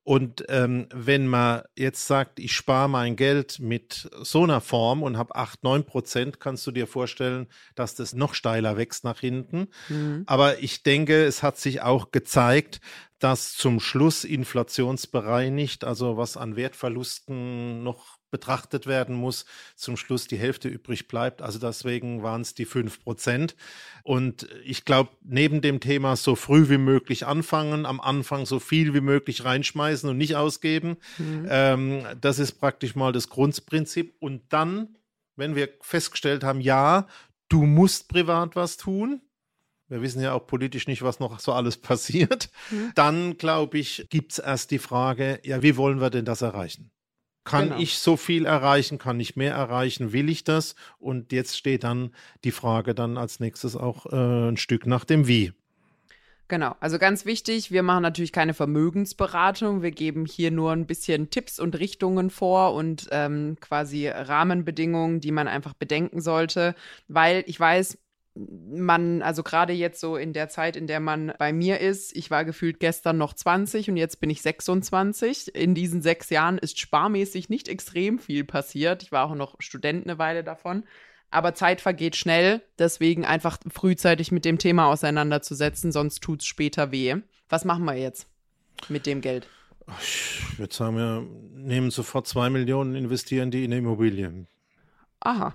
Und 0.02 0.44
ähm, 0.48 0.88
wenn 0.94 1.26
man 1.26 1.62
jetzt 1.76 2.06
sagt, 2.06 2.40
ich 2.40 2.52
spare 2.52 2.88
mein 2.88 3.16
Geld 3.16 3.58
mit 3.60 4.08
so 4.22 4.44
einer 4.44 4.60
Form 4.60 5.02
und 5.02 5.18
habe 5.18 5.34
8, 5.34 5.62
9 5.62 5.84
Prozent, 5.84 6.40
kannst 6.40 6.66
du 6.66 6.70
dir 6.70 6.86
vorstellen, 6.86 7.48
dass 7.74 7.94
das 7.94 8.14
noch 8.14 8.34
steiler 8.34 8.76
wächst 8.76 9.04
nach 9.04 9.20
hinten. 9.20 9.68
Mhm. 9.88 10.24
Aber 10.26 10.58
ich 10.60 10.82
denke, 10.82 11.24
es 11.24 11.42
hat 11.42 11.58
sich 11.58 11.82
auch 11.82 12.10
gezeigt, 12.12 12.80
dass 13.18 13.52
zum 13.52 13.78
Schluss 13.78 14.24
inflationsbereinigt, 14.24 15.84
also 15.84 16.16
was 16.16 16.38
an 16.38 16.56
Wertverlusten 16.56 17.82
noch 17.82 18.19
betrachtet 18.30 18.86
werden 18.86 19.14
muss, 19.14 19.44
zum 19.76 19.96
Schluss 19.96 20.26
die 20.26 20.38
Hälfte 20.38 20.68
übrig 20.68 21.08
bleibt. 21.08 21.42
Also 21.42 21.58
deswegen 21.58 22.22
waren 22.22 22.40
es 22.42 22.54
die 22.54 22.64
fünf 22.64 23.02
Prozent. 23.02 23.56
Und 24.02 24.48
ich 24.64 24.84
glaube, 24.84 25.10
neben 25.22 25.60
dem 25.60 25.80
Thema 25.80 26.16
so 26.16 26.34
früh 26.36 26.68
wie 26.68 26.78
möglich 26.78 27.26
anfangen, 27.26 27.86
am 27.86 28.00
Anfang 28.00 28.46
so 28.46 28.60
viel 28.60 28.94
wie 28.94 29.00
möglich 29.00 29.44
reinschmeißen 29.44 30.08
und 30.08 30.16
nicht 30.16 30.36
ausgeben, 30.36 30.96
mhm. 31.18 31.46
ähm, 31.50 32.06
das 32.20 32.38
ist 32.38 32.52
praktisch 32.52 32.94
mal 32.94 33.12
das 33.12 33.28
Grundprinzip. 33.28 34.14
Und 34.20 34.42
dann, 34.50 34.96
wenn 35.36 35.54
wir 35.54 35.68
festgestellt 35.80 36.44
haben, 36.44 36.60
ja, 36.60 37.06
du 37.48 37.62
musst 37.64 38.08
privat 38.08 38.56
was 38.56 38.76
tun, 38.76 39.20
wir 39.90 40.02
wissen 40.02 40.22
ja 40.22 40.32
auch 40.32 40.46
politisch 40.46 40.86
nicht, 40.86 41.02
was 41.02 41.18
noch 41.18 41.38
so 41.40 41.52
alles 41.52 41.76
passiert. 41.80 42.48
Mhm. 42.70 42.92
Dann, 42.94 43.36
glaube 43.36 43.78
ich, 43.78 44.06
gibt 44.08 44.32
es 44.32 44.38
erst 44.38 44.70
die 44.70 44.78
Frage, 44.78 45.40
ja, 45.44 45.62
wie 45.62 45.76
wollen 45.76 46.00
wir 46.00 46.10
denn 46.10 46.24
das 46.24 46.42
erreichen? 46.42 46.90
Kann 47.50 47.68
genau. 47.70 47.80
ich 47.80 47.98
so 47.98 48.16
viel 48.16 48.46
erreichen? 48.46 48.98
Kann 48.98 49.18
ich 49.20 49.36
mehr 49.36 49.54
erreichen? 49.54 50.12
Will 50.12 50.28
ich 50.28 50.44
das? 50.44 50.74
Und 50.98 51.32
jetzt 51.32 51.56
steht 51.56 51.84
dann 51.84 52.12
die 52.44 52.52
Frage 52.52 52.94
dann 52.94 53.16
als 53.16 53.40
nächstes 53.40 53.76
auch 53.76 54.06
äh, 54.06 54.50
ein 54.50 54.56
Stück 54.56 54.86
nach 54.86 55.04
dem 55.04 55.26
Wie. 55.26 55.52
Genau, 56.50 56.74
also 56.80 56.98
ganz 56.98 57.26
wichtig, 57.26 57.70
wir 57.70 57.84
machen 57.84 58.02
natürlich 58.02 58.32
keine 58.32 58.54
Vermögensberatung. 58.54 59.82
Wir 59.82 59.92
geben 59.92 60.26
hier 60.26 60.50
nur 60.50 60.72
ein 60.72 60.86
bisschen 60.86 61.30
Tipps 61.30 61.60
und 61.60 61.78
Richtungen 61.78 62.28
vor 62.28 62.74
und 62.74 63.06
ähm, 63.12 63.56
quasi 63.60 64.08
Rahmenbedingungen, 64.08 65.20
die 65.20 65.30
man 65.30 65.46
einfach 65.46 65.74
bedenken 65.74 66.20
sollte, 66.20 66.74
weil 67.06 67.44
ich 67.46 67.60
weiß, 67.60 67.98
man, 68.48 69.22
also 69.22 69.42
gerade 69.42 69.72
jetzt 69.72 70.00
so 70.00 70.16
in 70.16 70.32
der 70.32 70.48
Zeit, 70.48 70.76
in 70.76 70.86
der 70.86 71.00
man 71.00 71.32
bei 71.38 71.52
mir 71.52 71.80
ist, 71.80 72.16
ich 72.16 72.30
war 72.30 72.44
gefühlt 72.44 72.80
gestern 72.80 73.18
noch 73.18 73.34
20 73.34 73.90
und 73.90 73.96
jetzt 73.96 74.20
bin 74.20 74.30
ich 74.30 74.42
26. 74.42 75.54
In 75.54 75.74
diesen 75.74 76.02
sechs 76.02 76.30
Jahren 76.30 76.58
ist 76.58 76.78
sparmäßig 76.78 77.48
nicht 77.48 77.68
extrem 77.68 78.18
viel 78.18 78.44
passiert. 78.44 79.02
Ich 79.02 79.12
war 79.12 79.24
auch 79.26 79.34
noch 79.34 79.56
Student 79.60 80.06
eine 80.06 80.18
Weile 80.18 80.44
davon. 80.44 80.84
Aber 81.30 81.54
Zeit 81.54 81.80
vergeht 81.80 82.16
schnell, 82.16 82.60
deswegen 82.78 83.24
einfach 83.24 83.58
frühzeitig 83.72 84.32
mit 84.32 84.44
dem 84.44 84.58
Thema 84.58 84.86
auseinanderzusetzen, 84.86 85.92
sonst 85.92 86.20
tut 86.20 86.40
es 86.40 86.46
später 86.46 86.90
weh. 86.90 87.16
Was 87.48 87.64
machen 87.64 87.84
wir 87.84 87.94
jetzt 87.94 88.26
mit 88.88 89.06
dem 89.06 89.20
Geld? 89.20 89.46
Ich 90.00 90.58
würde 90.58 90.74
sagen, 90.74 90.96
wir 90.96 91.26
nehmen 91.54 91.90
sofort 91.90 92.26
zwei 92.26 92.50
Millionen, 92.50 92.94
investieren 92.94 93.50
die 93.50 93.64
in 93.64 93.72
Immobilien. 93.72 94.48
Aha, 95.20 95.54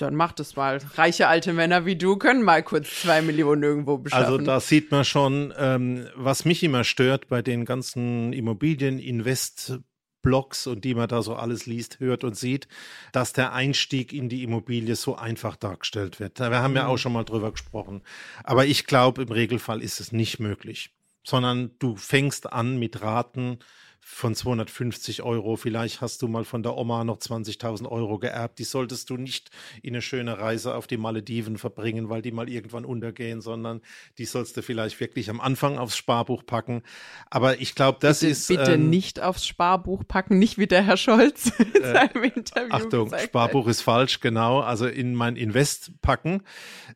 dann 0.00 0.14
macht 0.14 0.40
es 0.40 0.56
mal. 0.56 0.80
Reiche 0.94 1.28
alte 1.28 1.52
Männer 1.52 1.86
wie 1.86 1.96
du 1.96 2.16
können 2.16 2.42
mal 2.42 2.62
kurz 2.62 3.02
zwei 3.02 3.22
Millionen 3.22 3.62
irgendwo 3.62 3.98
beschaffen. 3.98 4.24
Also 4.24 4.38
da 4.38 4.60
sieht 4.60 4.90
man 4.90 5.04
schon, 5.04 5.52
ähm, 5.58 6.06
was 6.14 6.44
mich 6.44 6.62
immer 6.62 6.84
stört 6.84 7.28
bei 7.28 7.42
den 7.42 7.64
ganzen 7.64 8.32
Immobilien-Invest- 8.32 9.80
Blogs 10.22 10.66
und 10.66 10.84
die 10.84 10.94
man 10.94 11.08
da 11.08 11.22
so 11.22 11.34
alles 11.34 11.66
liest, 11.66 12.00
hört 12.00 12.24
und 12.24 12.36
sieht, 12.36 12.68
dass 13.12 13.32
der 13.32 13.52
Einstieg 13.52 14.12
in 14.12 14.28
die 14.28 14.42
Immobilie 14.42 14.96
so 14.96 15.16
einfach 15.16 15.56
dargestellt 15.56 16.20
wird. 16.20 16.38
Wir 16.38 16.62
haben 16.62 16.76
ja 16.76 16.86
auch 16.86 16.92
mhm. 16.92 16.98
schon 16.98 17.12
mal 17.12 17.24
drüber 17.24 17.52
gesprochen. 17.52 18.02
Aber 18.44 18.66
ich 18.66 18.86
glaube, 18.86 19.22
im 19.22 19.32
Regelfall 19.32 19.82
ist 19.82 20.00
es 20.00 20.12
nicht 20.12 20.38
möglich, 20.38 20.90
sondern 21.24 21.70
du 21.78 21.96
fängst 21.96 22.52
an 22.52 22.78
mit 22.78 23.02
Raten 23.02 23.58
von 24.00 24.34
250 24.34 25.22
Euro. 25.22 25.56
Vielleicht 25.56 26.00
hast 26.00 26.22
du 26.22 26.28
mal 26.28 26.44
von 26.44 26.62
der 26.62 26.76
Oma 26.76 27.04
noch 27.04 27.18
20.000 27.18 27.86
Euro 27.86 28.18
geerbt. 28.18 28.58
Die 28.58 28.64
solltest 28.64 29.10
du 29.10 29.16
nicht 29.16 29.50
in 29.82 29.94
eine 29.94 30.02
schöne 30.02 30.38
Reise 30.38 30.74
auf 30.74 30.86
die 30.86 30.96
Malediven 30.96 31.58
verbringen, 31.58 32.08
weil 32.08 32.22
die 32.22 32.32
mal 32.32 32.48
irgendwann 32.48 32.84
untergehen, 32.84 33.40
sondern 33.40 33.82
die 34.18 34.24
sollst 34.24 34.56
du 34.56 34.62
vielleicht 34.62 35.00
wirklich 35.00 35.30
am 35.30 35.40
Anfang 35.40 35.78
aufs 35.78 35.96
Sparbuch 35.96 36.44
packen. 36.44 36.82
Aber 37.28 37.60
ich 37.60 37.74
glaube, 37.74 37.98
das 38.00 38.20
bitte, 38.20 38.32
ist. 38.32 38.48
Bitte 38.48 38.72
ähm, 38.74 38.90
nicht 38.90 39.20
aufs 39.20 39.46
Sparbuch 39.46 40.04
packen, 40.06 40.38
nicht 40.38 40.58
wie 40.58 40.66
der 40.66 40.82
Herr 40.82 40.96
Scholz 40.96 41.52
in 41.58 41.82
äh, 41.82 41.92
seinem 41.92 42.24
Interview. 42.24 42.70
Achtung, 42.70 43.12
Sparbuch 43.16 43.64
hat. 43.64 43.70
ist 43.70 43.82
falsch, 43.82 44.20
genau. 44.20 44.60
Also 44.60 44.86
in 44.86 45.14
mein 45.14 45.36
Invest 45.36 45.92
packen. 46.00 46.42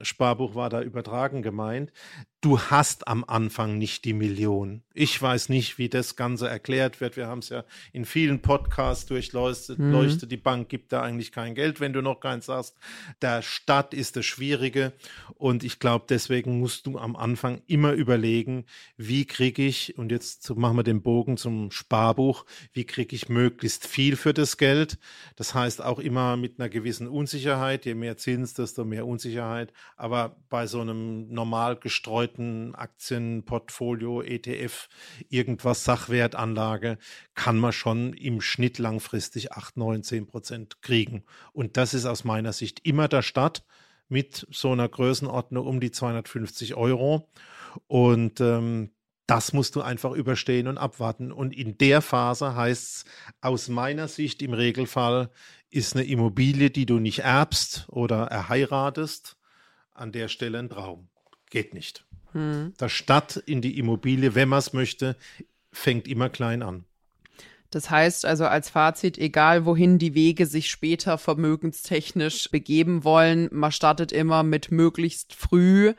Sparbuch 0.00 0.54
war 0.54 0.70
da 0.70 0.80
übertragen 0.80 1.42
gemeint 1.42 1.92
du 2.45 2.61
hast 2.61 3.09
am 3.09 3.25
Anfang 3.27 3.79
nicht 3.79 4.05
die 4.05 4.13
Million. 4.13 4.83
Ich 4.93 5.21
weiß 5.21 5.49
nicht, 5.49 5.79
wie 5.79 5.89
das 5.89 6.15
Ganze 6.15 6.47
erklärt 6.47 7.01
wird. 7.01 7.17
Wir 7.17 7.27
haben 7.27 7.39
es 7.39 7.49
ja 7.49 7.65
in 7.93 8.05
vielen 8.05 8.43
Podcasts 8.43 9.07
durchleuchtet. 9.07 9.79
Mhm. 9.79 10.19
Die 10.29 10.37
Bank 10.37 10.69
gibt 10.69 10.93
da 10.93 11.03
eigentlich 11.03 11.33
kein 11.33 11.55
Geld, 11.55 11.81
wenn 11.81 11.95
du 11.95 12.03
noch 12.03 12.21
keins 12.21 12.49
hast. 12.49 12.77
Der 13.23 13.41
Stadt 13.41 13.95
ist 13.95 14.17
das 14.17 14.27
Schwierige. 14.27 14.93
Und 15.37 15.65
ich 15.65 15.79
glaube, 15.79 16.05
deswegen 16.09 16.59
musst 16.59 16.87
du 16.87 16.99
am 16.99 17.17
Anfang 17.17 17.63
immer 17.67 17.93
überlegen, 17.93 18.67
wie 18.99 19.25
kriege 19.25 19.65
ich, 19.65 19.97
und 19.97 20.13
jetzt 20.13 20.55
machen 20.55 20.77
wir 20.77 20.85
den 20.85 21.03
Bogen 21.03 21.39
zum 21.39 21.71
Sparbuch, 21.71 22.45
wie 22.73 22.85
kriege 22.85 23.17
ich 23.17 23.31
möglichst 23.31 23.87
viel 23.87 24.17
für 24.17 24.35
das 24.35 24.59
Geld. 24.59 24.99
Das 25.37 25.55
heißt 25.55 25.83
auch 25.83 25.99
immer 25.99 26.37
mit 26.37 26.61
einer 26.61 26.69
gewissen 26.69 27.09
Unsicherheit. 27.09 27.87
Je 27.87 27.95
mehr 27.95 28.19
Zins, 28.19 28.53
desto 28.53 28.85
mehr 28.85 29.07
Unsicherheit. 29.07 29.73
Aber 29.97 30.37
bei 30.51 30.67
so 30.67 30.83
einem 30.83 31.29
normal 31.29 31.77
gestreuten 31.77 32.34
breiten 32.35 32.75
Aktienportfolio, 32.75 34.23
ETF, 34.23 34.88
irgendwas 35.29 35.85
Sachwertanlage, 35.85 36.99
kann 37.35 37.59
man 37.59 37.73
schon 37.73 38.12
im 38.12 38.41
Schnitt 38.41 38.79
langfristig 38.79 39.53
8, 39.53 39.76
9, 39.76 40.03
10 40.03 40.26
Prozent 40.26 40.83
kriegen. 40.83 41.25
Und 41.53 41.76
das 41.76 41.95
ist 41.95 42.07
aus 42.07 42.25
meiner 42.25 42.53
Sicht 42.53 42.81
immer 42.85 43.09
der 43.09 43.23
Start 43.23 43.64
mit 44.09 44.47
so 44.50 44.73
einer 44.73 44.88
Größenordnung 44.88 45.67
um 45.67 45.81
die 45.81 45.91
250 45.91 46.75
Euro. 46.75 47.31
Und 47.87 48.41
ähm, 48.41 48.91
das 49.26 49.53
musst 49.53 49.75
du 49.76 49.81
einfach 49.81 50.12
überstehen 50.12 50.67
und 50.67 50.76
abwarten. 50.76 51.33
Und 51.33 51.55
in 51.55 51.79
der 51.79 52.03
Phase 52.03 52.55
heißt 52.55 52.83
es 52.83 53.05
aus 53.41 53.69
meiner 53.69 54.09
Sicht 54.09 54.43
im 54.43 54.53
Regelfall, 54.53 55.31
ist 55.71 55.97
eine 55.97 56.05
Immobilie, 56.05 56.71
die 56.71 56.87
du 56.87 56.99
nicht 56.99 57.21
erbst 57.21 57.87
oder 57.88 58.26
erheiratest, 58.26 59.37
an 59.93 60.12
der 60.12 60.29
Stelle 60.29 60.59
ein 60.59 60.69
Traum. 60.69 61.09
Geht 61.50 61.73
nicht. 61.73 62.05
Hm. 62.35 62.75
Der 62.79 62.88
Stadt 62.88 63.37
in 63.37 63.62
die 63.62 63.79
Immobilie, 63.79 64.35
wenn 64.35 64.49
man 64.49 64.59
es 64.59 64.73
möchte, 64.73 65.17
fängt 65.73 66.07
immer 66.07 66.29
klein 66.29 66.62
an. 66.62 66.85
Das 67.71 67.91
heißt 67.91 68.25
also 68.25 68.47
als 68.47 68.71
Fazit, 68.71 69.19
egal 69.19 69.64
wohin 69.64 69.99
die 69.99 70.14
Wege 70.14 70.47
sich 70.47 70.71
später 70.71 71.19
vermögenstechnisch 71.19 72.50
begeben 72.50 73.03
wollen, 73.03 73.49
man 73.50 73.73
startet 73.73 74.12
immer 74.12 74.45
mit 74.45 74.71
möglichst 74.71 75.35
früh 75.35 75.95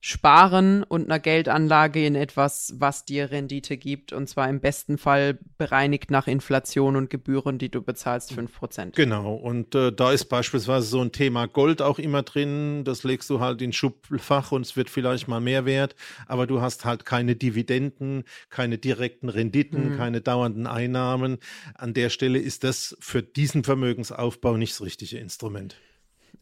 Sparen 0.00 0.84
und 0.84 1.06
einer 1.06 1.18
Geldanlage 1.18 2.06
in 2.06 2.14
etwas, 2.14 2.74
was 2.78 3.04
dir 3.04 3.30
Rendite 3.30 3.76
gibt. 3.76 4.12
Und 4.12 4.28
zwar 4.28 4.48
im 4.48 4.60
besten 4.60 4.98
Fall 4.98 5.38
bereinigt 5.58 6.10
nach 6.10 6.26
Inflation 6.26 6.96
und 6.96 7.10
Gebühren, 7.10 7.58
die 7.58 7.70
du 7.70 7.82
bezahlst, 7.82 8.32
5%. 8.32 8.92
Genau. 8.94 9.34
Und 9.34 9.74
äh, 9.74 9.92
da 9.92 10.12
ist 10.12 10.26
beispielsweise 10.26 10.86
so 10.86 11.00
ein 11.00 11.12
Thema 11.12 11.46
Gold 11.46 11.82
auch 11.82 11.98
immer 11.98 12.22
drin. 12.22 12.84
Das 12.84 13.04
legst 13.04 13.28
du 13.30 13.40
halt 13.40 13.62
in 13.62 13.72
Schubfach 13.72 14.52
und 14.52 14.64
es 14.66 14.76
wird 14.76 14.90
vielleicht 14.90 15.28
mal 15.28 15.40
mehr 15.40 15.64
wert. 15.64 15.96
Aber 16.26 16.46
du 16.46 16.60
hast 16.60 16.84
halt 16.84 17.04
keine 17.04 17.34
Dividenden, 17.34 18.24
keine 18.48 18.78
direkten 18.78 19.28
Renditen, 19.28 19.92
mhm. 19.92 19.96
keine 19.96 20.20
dauernden 20.20 20.66
Einnahmen. 20.66 21.38
An 21.74 21.94
der 21.94 22.10
Stelle 22.10 22.38
ist 22.38 22.64
das 22.64 22.96
für 23.00 23.22
diesen 23.22 23.64
Vermögensaufbau 23.64 24.56
nicht 24.56 24.74
das 24.74 24.82
richtige 24.82 25.18
Instrument. 25.18 25.76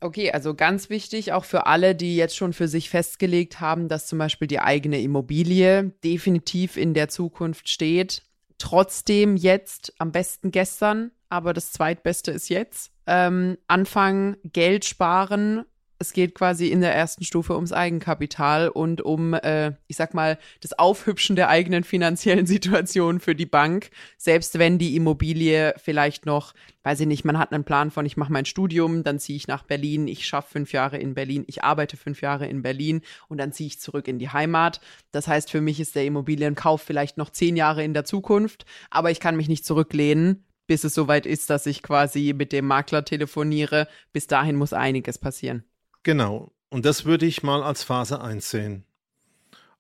Okay, 0.01 0.31
also 0.31 0.55
ganz 0.55 0.91
wichtig, 0.91 1.33
auch 1.33 1.45
für 1.45 1.67
alle, 1.67 1.95
die 1.95 2.17
jetzt 2.17 2.37
schon 2.37 2.53
für 2.53 2.69
sich 2.69 2.91
festgelegt 2.91 3.61
haben, 3.61 3.89
dass 3.89 4.07
zum 4.07 4.19
Beispiel 4.19 4.49
die 4.49 4.61
eigene 4.61 5.01
Immobilie 5.01 5.93
definitiv 6.05 6.77
in 6.77 6.95
der 6.95 7.09
Zukunft 7.09 7.69
steht. 7.69 8.23
Trotzdem 8.59 9.37
jetzt, 9.37 9.95
am 9.99 10.13
besten 10.13 10.51
gestern, 10.51 11.11
aber 11.29 11.53
das 11.53 11.73
zweitbeste 11.73 12.31
ist 12.31 12.49
jetzt. 12.49 12.93
Ähm, 13.07 13.59
anfangen, 13.67 14.37
Geld 14.45 14.85
sparen, 14.85 15.65
es 15.99 16.13
geht 16.13 16.35
quasi 16.35 16.69
in 16.69 16.81
der 16.81 16.95
ersten 16.95 17.25
Stufe 17.25 17.55
ums 17.55 17.73
Eigenkapital 17.73 18.69
und 18.69 19.01
um, 19.01 19.35
äh, 19.35 19.73
ich 19.87 19.97
sag 19.97 20.13
mal, 20.15 20.39
das 20.61 20.73
Aufhübschen 20.79 21.37
der 21.37 21.49
eigenen 21.49 21.85
finanziellen 21.85 22.47
Situation 22.55 23.21
für 23.21 23.35
die 23.35 23.47
Bank. 23.47 23.91
Selbst 24.19 24.59
wenn 24.59 24.79
die 24.79 24.97
Immobilie 24.97 25.75
vielleicht 25.77 26.27
noch, 26.27 26.55
weiß 26.83 27.01
ich 27.01 27.07
nicht, 27.07 27.25
man 27.25 27.39
hat 27.39 27.53
einen 27.53 27.65
Plan 27.65 27.91
von, 27.91 28.07
ich 28.07 28.17
mache 28.17 28.33
mein 28.33 28.45
Studium, 28.45 29.05
dann 29.05 29.19
ziehe 29.19 29.37
ich 29.37 29.49
nach 29.49 29.63
Berlin, 29.63 30.09
ich 30.09 30.27
schaffe 30.27 30.53
fünf 30.53 30.73
Jahre 30.73 30.99
in 30.99 31.15
Berlin, 31.15 31.45
ich 31.47 31.63
arbeite 31.63 31.97
fünf 31.97 32.21
Jahre 32.21 32.47
in 32.47 32.63
Berlin 32.63 33.03
und 33.29 33.39
dann 33.39 33.53
ziehe 33.53 33.69
ich 33.69 33.81
zurück 33.81 34.09
in 34.09 34.19
die 34.19 34.31
Heimat. 34.31 34.81
Das 35.13 35.29
heißt, 35.29 35.51
für 35.51 35.61
mich 35.61 35.81
ist 35.81 35.95
der 35.95 36.05
Immobilienkauf 36.05 36.83
vielleicht 36.83 37.19
noch 37.19 37.31
zehn 37.31 37.57
Jahre 37.57 37.85
in 37.85 37.95
der 37.95 38.05
Zukunft, 38.05 38.65
aber 38.91 39.11
ich 39.11 39.21
kann 39.21 39.37
mich 39.37 39.49
nicht 39.49 39.65
zurücklehnen, 39.65 40.45
bis 40.67 40.85
es 40.85 40.95
soweit 40.95 41.27
ist, 41.27 41.51
dass 41.51 41.67
ich 41.67 41.83
quasi 41.83 42.35
mit 42.35 42.53
dem 42.53 42.67
Makler 42.67 43.05
telefoniere. 43.05 43.87
Bis 44.13 44.27
dahin 44.27 44.57
muss 44.57 44.73
einiges 44.73 45.19
passieren. 45.19 45.65
Genau. 46.05 46.53
Und 46.71 46.85
das 46.85 47.05
würde 47.05 47.27
ich 47.27 47.43
mal 47.43 47.63
als 47.63 47.83
Phase 47.83 48.21
1 48.21 48.49
sehen. 48.49 48.85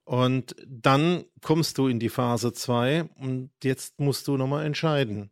Und 0.04 0.54
dann 0.66 1.24
kommst 1.40 1.78
du 1.78 1.88
in 1.88 1.98
die 1.98 2.08
Phase 2.08 2.52
2 2.52 3.04
und 3.16 3.50
jetzt 3.62 4.00
musst 4.00 4.28
du 4.28 4.36
nochmal 4.36 4.66
entscheiden. 4.66 5.30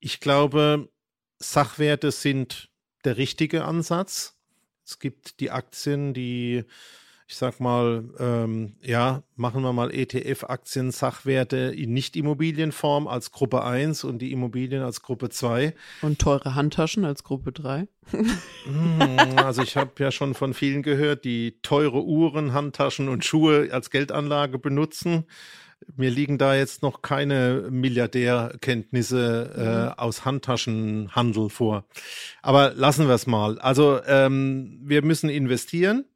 Ich 0.00 0.20
glaube, 0.20 0.88
Sachwerte 1.38 2.10
sind 2.10 2.70
der 3.04 3.16
richtige 3.16 3.64
Ansatz. 3.64 4.36
Es 4.84 4.98
gibt 4.98 5.40
die 5.40 5.50
Aktien, 5.50 6.14
die 6.14 6.64
ich 7.28 7.36
sag 7.36 7.60
mal, 7.60 8.04
ähm, 8.18 8.76
ja, 8.80 9.22
machen 9.36 9.60
wir 9.60 9.74
mal 9.74 9.92
ETF-Aktien, 9.92 10.90
Sachwerte 10.90 11.74
in 11.76 11.92
Nicht-Immobilienform 11.92 13.06
als 13.06 13.32
Gruppe 13.32 13.62
1 13.64 14.04
und 14.04 14.20
die 14.20 14.32
Immobilien 14.32 14.82
als 14.82 15.02
Gruppe 15.02 15.28
2. 15.28 15.74
Und 16.00 16.18
teure 16.18 16.54
Handtaschen 16.54 17.04
als 17.04 17.24
Gruppe 17.24 17.52
3. 17.52 17.86
Hm, 18.10 19.36
also 19.36 19.62
ich 19.62 19.76
habe 19.76 19.90
ja 19.98 20.10
schon 20.10 20.32
von 20.32 20.54
vielen 20.54 20.82
gehört, 20.82 21.26
die 21.26 21.58
teure 21.60 22.02
Uhren, 22.02 22.54
Handtaschen 22.54 23.10
und 23.10 23.26
Schuhe 23.26 23.68
als 23.72 23.90
Geldanlage 23.90 24.58
benutzen. 24.58 25.26
Mir 25.96 26.10
liegen 26.10 26.38
da 26.38 26.54
jetzt 26.54 26.82
noch 26.82 27.02
keine 27.02 27.68
Milliardärkenntnisse 27.70 29.54
äh, 29.54 29.86
mhm. 29.86 29.98
aus 29.98 30.24
Handtaschenhandel 30.24 31.50
vor. 31.50 31.84
Aber 32.40 32.72
lassen 32.74 33.06
wir 33.06 33.14
es 33.14 33.26
mal. 33.26 33.58
Also 33.58 34.00
ähm, 34.06 34.80
wir 34.82 35.04
müssen 35.04 35.28
investieren. 35.28 36.06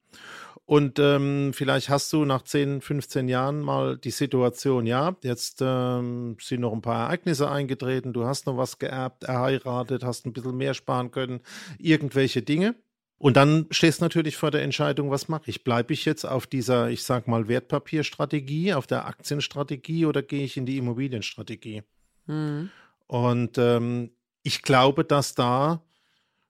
Und 0.65 0.99
ähm, 1.01 1.53
vielleicht 1.55 1.89
hast 1.89 2.13
du 2.13 2.25
nach 2.25 2.43
10, 2.43 2.81
15 2.81 3.29
Jahren 3.29 3.61
mal 3.61 3.99
die 3.99 4.13
Situation, 4.13 4.87
ja, 4.87 5.17
jetzt 5.23 5.59
ähm, 5.61 6.37
sind 6.41 6.61
noch 6.61 6.73
ein 6.73 6.83
paar 6.83 7.07
Ereignisse 7.07 7.51
eingetreten, 7.51 8.13
du 8.13 8.25
hast 8.25 8.47
noch 8.47 8.57
was 8.57 8.79
geerbt, 8.79 9.25
erheiratet, 9.25 10.05
hast 10.05 10.25
ein 10.25 10.33
bisschen 10.33 10.57
mehr 10.57 10.75
sparen 10.75 11.11
können, 11.11 11.41
irgendwelche 11.79 12.43
Dinge. 12.43 12.77
Und 13.19 13.37
dann 13.37 13.67
stehst 13.71 14.01
du 14.01 14.05
natürlich 14.05 14.37
vor 14.37 14.51
der 14.51 14.63
Entscheidung, 14.63 15.11
was 15.11 15.29
mache 15.29 15.51
ich? 15.51 15.63
Bleibe 15.63 15.93
ich 15.93 16.05
jetzt 16.05 16.25
auf 16.25 16.47
dieser, 16.47 16.91
ich 16.91 17.05
sag 17.05 17.29
mal, 17.29 17.49
Wertpapierstrategie, 17.49 18.75
auf 18.75 18.87
der 18.87 19.07
Aktienstrategie 19.07 20.07
oder 20.07 20.23
gehe 20.23 20.45
ich 20.45 20.57
in 20.57 20.67
die 20.67 20.79
Immobilienstrategie? 20.79 21.83
Mhm. 22.27 22.71
Und 23.07 23.59
ähm, 23.59 24.11
ich 24.43 24.63
glaube, 24.63 25.05
dass 25.05 25.35
da 25.35 25.85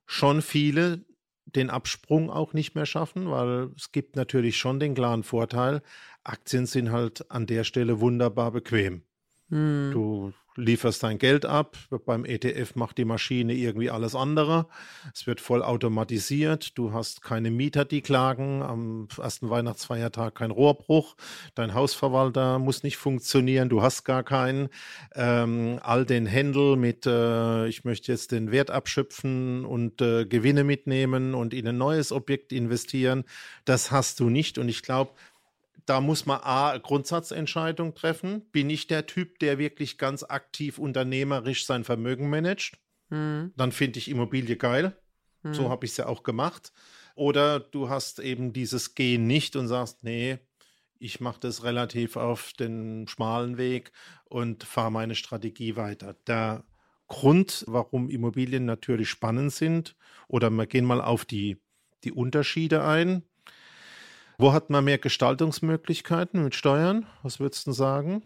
schon 0.06 0.42
viele 0.42 1.04
den 1.54 1.70
Absprung 1.70 2.30
auch 2.30 2.52
nicht 2.52 2.74
mehr 2.74 2.86
schaffen, 2.86 3.30
weil 3.30 3.70
es 3.76 3.92
gibt 3.92 4.16
natürlich 4.16 4.56
schon 4.56 4.80
den 4.80 4.94
klaren 4.94 5.22
Vorteil, 5.22 5.82
Aktien 6.24 6.66
sind 6.66 6.92
halt 6.92 7.30
an 7.30 7.46
der 7.46 7.64
Stelle 7.64 8.00
wunderbar 8.00 8.52
bequem. 8.52 9.02
Hm. 9.48 9.90
Du 9.92 10.32
lieferst 10.56 11.02
dein 11.02 11.18
Geld 11.18 11.46
ab. 11.46 11.76
Beim 12.04 12.24
ETF 12.24 12.74
macht 12.74 12.98
die 12.98 13.04
Maschine 13.04 13.54
irgendwie 13.54 13.90
alles 13.90 14.14
andere. 14.14 14.66
Es 15.14 15.26
wird 15.26 15.40
voll 15.40 15.62
automatisiert. 15.62 16.76
Du 16.76 16.92
hast 16.92 17.22
keine 17.22 17.50
Mieter, 17.50 17.84
die 17.84 18.02
klagen. 18.02 18.62
Am 18.62 19.08
ersten 19.18 19.50
Weihnachtsfeiertag 19.50 20.34
kein 20.34 20.50
Rohrbruch. 20.50 21.16
Dein 21.54 21.74
Hausverwalter 21.74 22.58
muss 22.58 22.82
nicht 22.82 22.96
funktionieren. 22.96 23.68
Du 23.68 23.82
hast 23.82 24.04
gar 24.04 24.22
keinen. 24.22 24.68
Ähm, 25.14 25.78
all 25.82 26.04
den 26.04 26.26
Händel 26.26 26.76
mit, 26.76 27.06
äh, 27.06 27.66
ich 27.68 27.84
möchte 27.84 28.12
jetzt 28.12 28.32
den 28.32 28.50
Wert 28.50 28.70
abschöpfen 28.70 29.64
und 29.64 30.00
äh, 30.00 30.26
Gewinne 30.26 30.64
mitnehmen 30.64 31.34
und 31.34 31.54
in 31.54 31.66
ein 31.68 31.78
neues 31.78 32.12
Objekt 32.12 32.52
investieren. 32.52 33.24
Das 33.64 33.90
hast 33.90 34.20
du 34.20 34.28
nicht. 34.28 34.58
Und 34.58 34.68
ich 34.68 34.82
glaube, 34.82 35.12
da 35.86 36.00
muss 36.00 36.26
man 36.26 36.40
A, 36.42 36.76
Grundsatzentscheidung 36.78 37.94
treffen. 37.94 38.42
Bin 38.52 38.70
ich 38.70 38.86
der 38.86 39.06
Typ, 39.06 39.38
der 39.38 39.58
wirklich 39.58 39.98
ganz 39.98 40.22
aktiv 40.22 40.78
unternehmerisch 40.78 41.66
sein 41.66 41.84
Vermögen 41.84 42.30
managt? 42.30 42.78
Mhm. 43.10 43.52
Dann 43.56 43.72
finde 43.72 43.98
ich 43.98 44.08
Immobilie 44.08 44.56
geil. 44.56 44.96
Mhm. 45.42 45.54
So 45.54 45.68
habe 45.70 45.84
ich 45.84 45.92
es 45.92 45.96
ja 45.96 46.06
auch 46.06 46.22
gemacht. 46.22 46.72
Oder 47.14 47.60
du 47.60 47.88
hast 47.88 48.18
eben 48.18 48.52
dieses 48.52 48.94
Gehen 48.94 49.26
nicht 49.26 49.56
und 49.56 49.68
sagst, 49.68 50.02
nee, 50.02 50.38
ich 50.98 51.20
mache 51.20 51.40
das 51.40 51.64
relativ 51.64 52.16
auf 52.16 52.52
den 52.52 53.08
schmalen 53.08 53.58
Weg 53.58 53.92
und 54.24 54.62
fahre 54.64 54.92
meine 54.92 55.14
Strategie 55.14 55.76
weiter. 55.76 56.14
Der 56.26 56.64
Grund, 57.08 57.64
warum 57.66 58.08
Immobilien 58.08 58.64
natürlich 58.64 59.10
spannend 59.10 59.52
sind, 59.52 59.96
oder 60.28 60.48
wir 60.48 60.66
gehen 60.66 60.84
mal 60.84 61.00
auf 61.00 61.24
die, 61.24 61.58
die 62.04 62.12
Unterschiede 62.12 62.84
ein. 62.84 63.24
Wo 64.42 64.52
hat 64.52 64.70
man 64.70 64.84
mehr 64.84 64.98
Gestaltungsmöglichkeiten 64.98 66.42
mit 66.42 66.56
Steuern? 66.56 67.06
Was 67.22 67.38
würdest 67.38 67.68
du 67.68 67.70
sagen? 67.70 68.24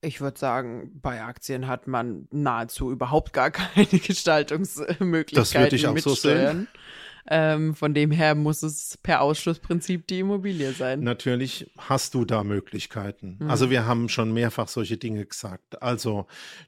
Ich 0.00 0.20
würde 0.20 0.38
sagen, 0.38 1.00
bei 1.02 1.20
Aktien 1.20 1.66
hat 1.66 1.88
man 1.88 2.28
nahezu 2.30 2.92
überhaupt 2.92 3.32
gar 3.32 3.50
keine 3.50 3.86
Gestaltungsmöglichkeiten. 3.86 5.34
Das 5.34 5.54
würde 5.56 5.74
ich 5.74 5.88
auch 5.88 5.94
mit 5.94 6.04
so 6.04 6.14
Steuern. 6.14 6.56
sehen. 6.58 6.68
Ähm, 7.28 7.74
von 7.74 7.94
dem 7.94 8.10
her 8.10 8.34
muss 8.34 8.62
es 8.62 8.98
per 9.02 9.20
Ausschlussprinzip 9.20 10.06
die 10.06 10.20
Immobilie 10.20 10.72
sein. 10.72 11.00
Natürlich 11.00 11.70
hast 11.78 12.14
du 12.14 12.24
da 12.24 12.42
Möglichkeiten. 12.42 13.38
Mhm. 13.38 13.50
Also 13.50 13.70
wir 13.70 13.86
haben 13.86 14.08
schon 14.08 14.32
mehrfach 14.32 14.68
solche 14.68 14.96
Dinge 14.96 15.24
gesagt. 15.24 15.82
Also 15.82 16.26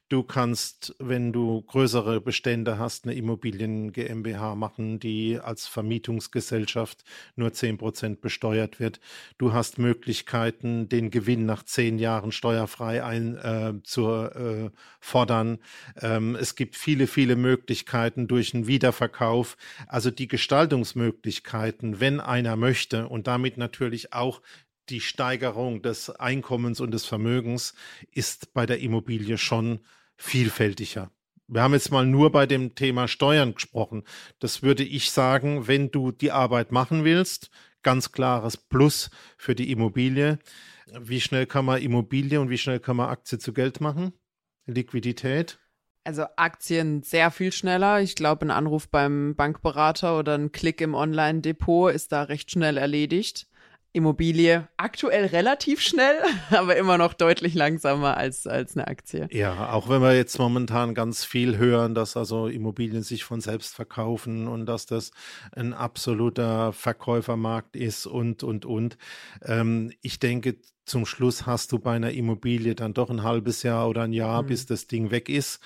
du 0.09 0.23
kannst, 0.23 0.95
wenn 0.99 1.33
du 1.33 1.61
größere 1.61 2.21
Bestände 2.21 2.79
hast, 2.79 3.05
eine 3.05 3.15
Immobilien 3.15 3.91
GmbH 3.91 4.55
machen, 4.55 4.99
die 4.99 5.39
als 5.41 5.67
Vermietungsgesellschaft 5.67 7.03
nur 7.35 7.49
10% 7.49 8.21
besteuert 8.21 8.79
wird. 8.79 8.99
Du 9.37 9.51
hast 9.51 9.77
Möglichkeiten, 9.77 10.87
den 10.87 11.09
Gewinn 11.09 11.45
nach 11.45 11.63
zehn 11.63 11.99
Jahren 11.99 12.31
steuerfrei 12.31 13.03
ein, 13.03 13.35
äh, 13.35 13.73
zu 13.83 14.07
äh, 14.07 14.69
fordern. 14.99 15.59
Ähm, 16.01 16.35
es 16.35 16.55
gibt 16.55 16.75
viele, 16.75 17.07
viele 17.07 17.35
Möglichkeiten 17.35 18.27
durch 18.27 18.53
einen 18.53 18.67
Wiederverkauf. 18.67 19.57
Also 19.87 20.11
die 20.11 20.27
Gestaltungsmöglichkeiten, 20.45 21.99
wenn 21.99 22.19
einer 22.19 22.55
möchte 22.55 23.09
und 23.09 23.25
damit 23.25 23.57
natürlich 23.57 24.13
auch 24.13 24.43
die 24.89 25.01
Steigerung 25.01 25.81
des 25.81 26.11
Einkommens 26.11 26.79
und 26.79 26.91
des 26.91 27.03
Vermögens 27.03 27.73
ist 28.11 28.53
bei 28.53 28.67
der 28.67 28.79
Immobilie 28.79 29.39
schon 29.39 29.79
vielfältiger. 30.17 31.09
Wir 31.47 31.63
haben 31.63 31.73
jetzt 31.73 31.91
mal 31.91 32.05
nur 32.05 32.31
bei 32.31 32.45
dem 32.45 32.75
Thema 32.75 33.07
Steuern 33.07 33.55
gesprochen. 33.55 34.03
Das 34.37 34.61
würde 34.61 34.83
ich 34.83 35.09
sagen, 35.09 35.67
wenn 35.67 35.89
du 35.89 36.11
die 36.11 36.31
Arbeit 36.31 36.71
machen 36.71 37.03
willst, 37.03 37.49
ganz 37.81 38.11
klares 38.11 38.55
Plus 38.55 39.09
für 39.39 39.55
die 39.55 39.71
Immobilie. 39.71 40.37
Wie 40.99 41.21
schnell 41.21 41.47
kann 41.47 41.65
man 41.65 41.81
Immobilie 41.81 42.39
und 42.39 42.51
wie 42.51 42.59
schnell 42.59 42.79
kann 42.79 42.97
man 42.97 43.09
Aktie 43.09 43.39
zu 43.39 43.51
Geld 43.51 43.81
machen? 43.81 44.13
Liquidität? 44.67 45.57
Also 46.05 46.25
Aktien 46.35 47.01
sehr 47.01 47.31
viel 47.31 47.51
schneller. 47.51 47.99
Ich 47.99 48.15
glaube, 48.15 48.45
ein 48.45 48.51
Anruf 48.51 48.87
beim 48.87 49.33
Bankberater 49.35 50.19
oder 50.19 50.35
ein 50.35 50.51
Klick 50.51 50.79
im 50.79 50.93
Online-Depot 50.93 51.91
ist 51.91 52.11
da 52.11 52.23
recht 52.23 52.51
schnell 52.51 52.77
erledigt. 52.77 53.47
Immobilie 53.91 54.67
aktuell 54.77 55.25
relativ 55.27 55.81
schnell, 55.81 56.17
aber 56.51 56.75
immer 56.75 56.99
noch 56.99 57.13
deutlich 57.13 57.55
langsamer 57.55 58.17
als, 58.17 58.45
als 58.45 58.75
eine 58.75 58.87
Aktie. 58.87 59.27
Ja, 59.31 59.71
auch 59.71 59.89
wenn 59.89 60.01
wir 60.01 60.13
jetzt 60.13 60.37
momentan 60.37 60.93
ganz 60.93 61.23
viel 61.23 61.57
hören, 61.57 61.95
dass 61.95 62.17
also 62.17 62.47
Immobilien 62.47 63.03
sich 63.03 63.23
von 63.23 63.41
selbst 63.41 63.73
verkaufen 63.73 64.47
und 64.47 64.65
dass 64.67 64.85
das 64.85 65.11
ein 65.53 65.73
absoluter 65.73 66.71
Verkäufermarkt 66.71 67.75
ist 67.75 68.05
und, 68.05 68.43
und, 68.43 68.65
und. 68.65 68.97
Ähm, 69.41 69.91
ich 70.01 70.19
denke, 70.19 70.57
zum 70.85 71.05
Schluss 71.05 71.45
hast 71.45 71.71
du 71.71 71.79
bei 71.79 71.95
einer 71.95 72.11
Immobilie 72.11 72.75
dann 72.75 72.93
doch 72.93 73.09
ein 73.09 73.23
halbes 73.23 73.63
Jahr 73.63 73.89
oder 73.89 74.03
ein 74.03 74.13
Jahr, 74.13 74.43
mhm. 74.43 74.47
bis 74.47 74.65
das 74.65 74.87
Ding 74.87 75.09
weg 75.09 75.29
ist. 75.29 75.59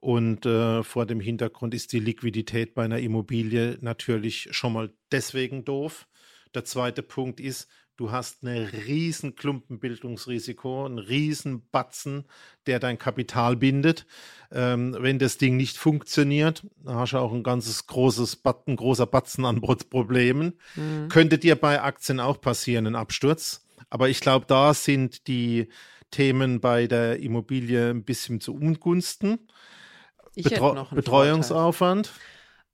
Und 0.00 0.46
äh, 0.46 0.82
vor 0.82 1.06
dem 1.06 1.20
Hintergrund 1.20 1.74
ist 1.74 1.92
die 1.92 2.00
Liquidität 2.00 2.74
bei 2.74 2.84
einer 2.84 2.98
Immobilie 2.98 3.78
natürlich 3.80 4.48
schon 4.52 4.72
mal 4.72 4.92
deswegen 5.10 5.64
doof 5.64 6.06
der 6.56 6.64
zweite 6.64 7.02
Punkt 7.02 7.38
ist, 7.38 7.68
du 7.98 8.10
hast 8.10 8.42
ein 8.42 8.64
riesen 8.64 9.36
Klumpenbildungsrisiko, 9.36 10.86
einen 10.86 10.98
riesen 10.98 11.68
Batzen, 11.70 12.24
der 12.64 12.80
dein 12.80 12.96
Kapital 12.96 13.56
bindet. 13.56 14.06
Ähm, 14.50 14.96
wenn 14.98 15.18
das 15.18 15.36
Ding 15.36 15.58
nicht 15.58 15.76
funktioniert, 15.76 16.64
dann 16.82 16.96
hast 16.96 17.12
du 17.12 17.18
auch 17.18 17.34
ein 17.34 17.42
ganzes 17.42 17.86
großes 17.86 18.36
Batzen, 18.36 18.76
großer 18.76 19.06
Batzen 19.06 19.44
an 19.44 19.60
Problemen. 19.60 20.54
Mhm. 20.76 21.08
Könnte 21.08 21.36
dir 21.36 21.56
bei 21.56 21.82
Aktien 21.82 22.20
auch 22.20 22.40
passieren, 22.40 22.86
ein 22.86 22.96
Absturz. 22.96 23.66
Aber 23.90 24.08
ich 24.08 24.20
glaube, 24.20 24.46
da 24.48 24.72
sind 24.72 25.26
die 25.28 25.68
Themen 26.10 26.60
bei 26.60 26.86
der 26.86 27.20
Immobilie 27.20 27.90
ein 27.90 28.04
bisschen 28.04 28.40
zu 28.40 28.54
Ungunsten. 28.54 29.40
Betreu 30.36 30.84
Betreuungsaufwand. 30.92 32.12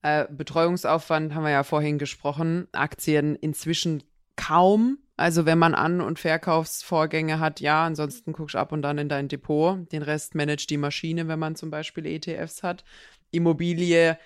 Äh, 0.02 0.26
Betreuungsaufwand 0.30 1.34
haben 1.34 1.44
wir 1.44 1.50
ja 1.50 1.62
vorhin 1.62 1.98
gesprochen. 1.98 2.68
Aktien 2.72 3.36
inzwischen 3.36 4.02
kaum. 4.36 4.98
Also 5.16 5.46
wenn 5.46 5.58
man 5.58 5.74
An- 5.74 6.00
und 6.00 6.18
Verkaufsvorgänge 6.18 7.38
hat, 7.38 7.60
ja, 7.60 7.84
ansonsten 7.84 8.32
guckst 8.32 8.54
du 8.54 8.58
ab 8.58 8.72
und 8.72 8.84
an 8.84 8.98
in 8.98 9.08
dein 9.08 9.28
Depot. 9.28 9.90
Den 9.92 10.02
Rest 10.02 10.34
managt 10.34 10.70
die 10.70 10.78
Maschine, 10.78 11.28
wenn 11.28 11.38
man 11.38 11.54
zum 11.54 11.70
Beispiel 11.70 12.06
ETFs 12.06 12.62
hat. 12.62 12.82
Immobilie 13.30 14.18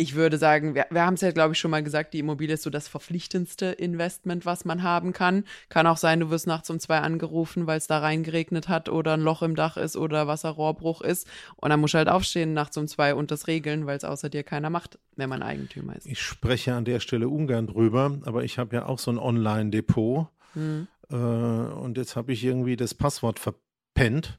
ich 0.00 0.14
würde 0.14 0.38
sagen, 0.38 0.74
wir, 0.74 0.86
wir 0.90 1.04
haben 1.04 1.14
es 1.14 1.20
ja, 1.20 1.30
glaube 1.30 1.52
ich, 1.52 1.58
schon 1.58 1.70
mal 1.70 1.82
gesagt, 1.82 2.14
die 2.14 2.20
Immobilie 2.20 2.54
ist 2.54 2.62
so 2.62 2.70
das 2.70 2.88
verpflichtendste 2.88 3.66
Investment, 3.66 4.46
was 4.46 4.64
man 4.64 4.82
haben 4.82 5.12
kann. 5.12 5.44
Kann 5.68 5.86
auch 5.86 5.98
sein, 5.98 6.20
du 6.20 6.30
wirst 6.30 6.46
nachts 6.46 6.70
um 6.70 6.80
zwei 6.80 7.00
angerufen, 7.00 7.66
weil 7.66 7.76
es 7.76 7.86
da 7.86 7.98
reingeregnet 7.98 8.68
hat 8.68 8.88
oder 8.88 9.12
ein 9.12 9.20
Loch 9.20 9.42
im 9.42 9.54
Dach 9.54 9.76
ist 9.76 9.96
oder 9.96 10.26
Wasserrohrbruch 10.26 11.02
ist. 11.02 11.28
Und 11.56 11.68
dann 11.68 11.80
musst 11.80 11.92
du 11.92 11.98
halt 11.98 12.08
aufstehen 12.08 12.54
nachts 12.54 12.78
um 12.78 12.88
zwei 12.88 13.14
und 13.14 13.30
das 13.30 13.46
regeln, 13.46 13.84
weil 13.84 13.98
es 13.98 14.04
außer 14.04 14.30
dir 14.30 14.42
keiner 14.42 14.70
macht, 14.70 14.98
wenn 15.16 15.28
man 15.28 15.42
Eigentümer 15.42 15.94
ist. 15.94 16.06
Ich 16.06 16.22
spreche 16.22 16.72
an 16.72 16.86
der 16.86 17.00
Stelle 17.00 17.28
ungern 17.28 17.66
drüber, 17.66 18.18
aber 18.24 18.42
ich 18.42 18.58
habe 18.58 18.76
ja 18.76 18.86
auch 18.86 18.98
so 18.98 19.10
ein 19.10 19.18
Online-Depot. 19.18 20.28
Hm. 20.54 20.88
Äh, 21.10 21.14
und 21.14 21.98
jetzt 21.98 22.16
habe 22.16 22.32
ich 22.32 22.42
irgendwie 22.42 22.76
das 22.76 22.94
Passwort 22.94 23.38
verpennt 24.00 24.38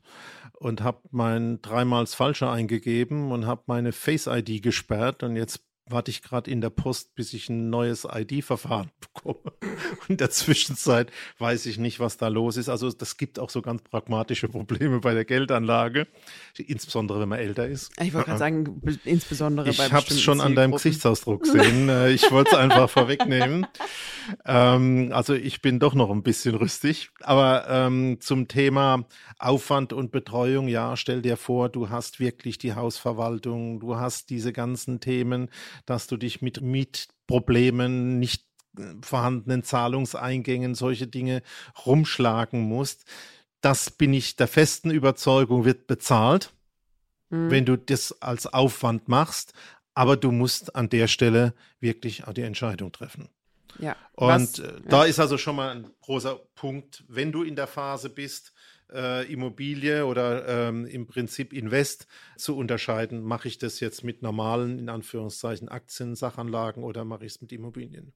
und 0.53 0.81
habe 0.81 1.01
mein 1.11 1.61
dreimals 1.61 2.15
Falscher 2.15 2.51
eingegeben 2.51 3.31
und 3.31 3.45
habe 3.45 3.63
meine 3.67 3.91
Face-ID 3.91 4.63
gesperrt 4.63 5.23
und 5.23 5.35
jetzt 5.35 5.65
warte 5.91 6.11
ich 6.11 6.21
gerade 6.21 6.49
in 6.49 6.61
der 6.61 6.69
Post, 6.69 7.15
bis 7.15 7.33
ich 7.33 7.49
ein 7.49 7.69
neues 7.69 8.07
ID-Verfahren 8.11 8.91
bekomme. 8.99 9.53
Und 10.01 10.09
in 10.09 10.17
der 10.17 10.29
Zwischenzeit 10.29 11.11
weiß 11.39 11.65
ich 11.65 11.77
nicht, 11.77 11.99
was 11.99 12.17
da 12.17 12.27
los 12.27 12.57
ist. 12.57 12.69
Also 12.69 12.91
das 12.91 13.17
gibt 13.17 13.39
auch 13.39 13.49
so 13.49 13.61
ganz 13.61 13.81
pragmatische 13.83 14.47
Probleme 14.47 14.99
bei 14.99 15.13
der 15.13 15.25
Geldanlage, 15.25 16.07
insbesondere 16.57 17.19
wenn 17.19 17.29
man 17.29 17.39
älter 17.39 17.67
ist. 17.67 17.91
Ich 18.01 18.13
wollte 18.13 18.27
gerade 18.27 18.39
sagen, 18.39 18.81
insbesondere 19.03 19.69
ich 19.69 19.77
bei 19.77 19.87
Ich 19.87 19.93
habe 19.93 20.05
es 20.09 20.21
schon 20.21 20.41
an 20.41 20.55
deinem 20.55 20.71
Gesichtsausdruck 20.71 21.43
gesehen. 21.43 21.89
Äh, 21.89 22.11
ich 22.11 22.31
wollte 22.31 22.51
es 22.51 22.57
einfach 22.57 22.89
vorwegnehmen. 22.89 23.67
Ähm, 24.45 25.11
also 25.13 25.33
ich 25.33 25.61
bin 25.61 25.79
doch 25.79 25.93
noch 25.93 26.09
ein 26.09 26.23
bisschen 26.23 26.55
rüstig. 26.55 27.09
Aber 27.21 27.65
ähm, 27.69 28.17
zum 28.19 28.47
Thema 28.47 29.05
Aufwand 29.39 29.93
und 29.93 30.11
Betreuung, 30.11 30.67
ja, 30.67 30.95
stell 30.95 31.21
dir 31.21 31.37
vor, 31.37 31.69
du 31.69 31.89
hast 31.89 32.19
wirklich 32.19 32.57
die 32.57 32.73
Hausverwaltung, 32.73 33.79
du 33.79 33.97
hast 33.97 34.29
diese 34.29 34.53
ganzen 34.53 34.99
Themen, 34.99 35.49
dass 35.85 36.07
du 36.07 36.17
dich 36.17 36.41
mit 36.41 36.61
Mietproblemen, 36.61 38.19
nicht 38.19 38.45
äh, 38.77 38.83
vorhandenen 39.01 39.63
Zahlungseingängen, 39.63 40.75
solche 40.75 41.07
Dinge 41.07 41.41
rumschlagen 41.85 42.61
musst. 42.61 43.05
Das 43.61 43.91
bin 43.91 44.13
ich 44.13 44.35
der 44.35 44.47
festen 44.47 44.91
Überzeugung, 44.91 45.65
wird 45.65 45.87
bezahlt, 45.87 46.53
mhm. 47.29 47.51
wenn 47.51 47.65
du 47.65 47.77
das 47.77 48.21
als 48.21 48.47
Aufwand 48.47 49.07
machst. 49.07 49.53
Aber 49.93 50.15
du 50.15 50.31
musst 50.31 50.75
an 50.75 50.89
der 50.89 51.07
Stelle 51.07 51.53
wirklich 51.79 52.25
auch 52.25 52.33
die 52.33 52.43
Entscheidung 52.43 52.91
treffen. 52.91 53.29
Ja. 53.79 53.95
Und 54.13 54.27
Was, 54.27 54.59
äh, 54.59 54.81
da 54.87 55.03
ja. 55.03 55.09
ist 55.09 55.19
also 55.19 55.37
schon 55.37 55.55
mal 55.55 55.75
ein 55.75 55.91
großer 56.01 56.35
Punkt, 56.55 57.03
wenn 57.07 57.31
du 57.31 57.43
in 57.43 57.55
der 57.55 57.67
Phase 57.67 58.09
bist, 58.09 58.53
äh, 58.93 59.31
Immobilie 59.31 60.05
oder 60.05 60.47
ähm, 60.47 60.85
im 60.85 61.07
Prinzip 61.07 61.53
Invest 61.53 62.07
zu 62.37 62.57
unterscheiden. 62.57 63.21
Mache 63.21 63.47
ich 63.47 63.57
das 63.57 63.79
jetzt 63.79 64.03
mit 64.03 64.21
normalen, 64.21 64.79
in 64.79 64.89
Anführungszeichen, 64.89 65.69
Aktien, 65.69 66.15
Sachanlagen 66.15 66.83
oder 66.83 67.05
mache 67.05 67.25
ich 67.25 67.33
es 67.33 67.41
mit 67.41 67.51
Immobilien? 67.51 68.13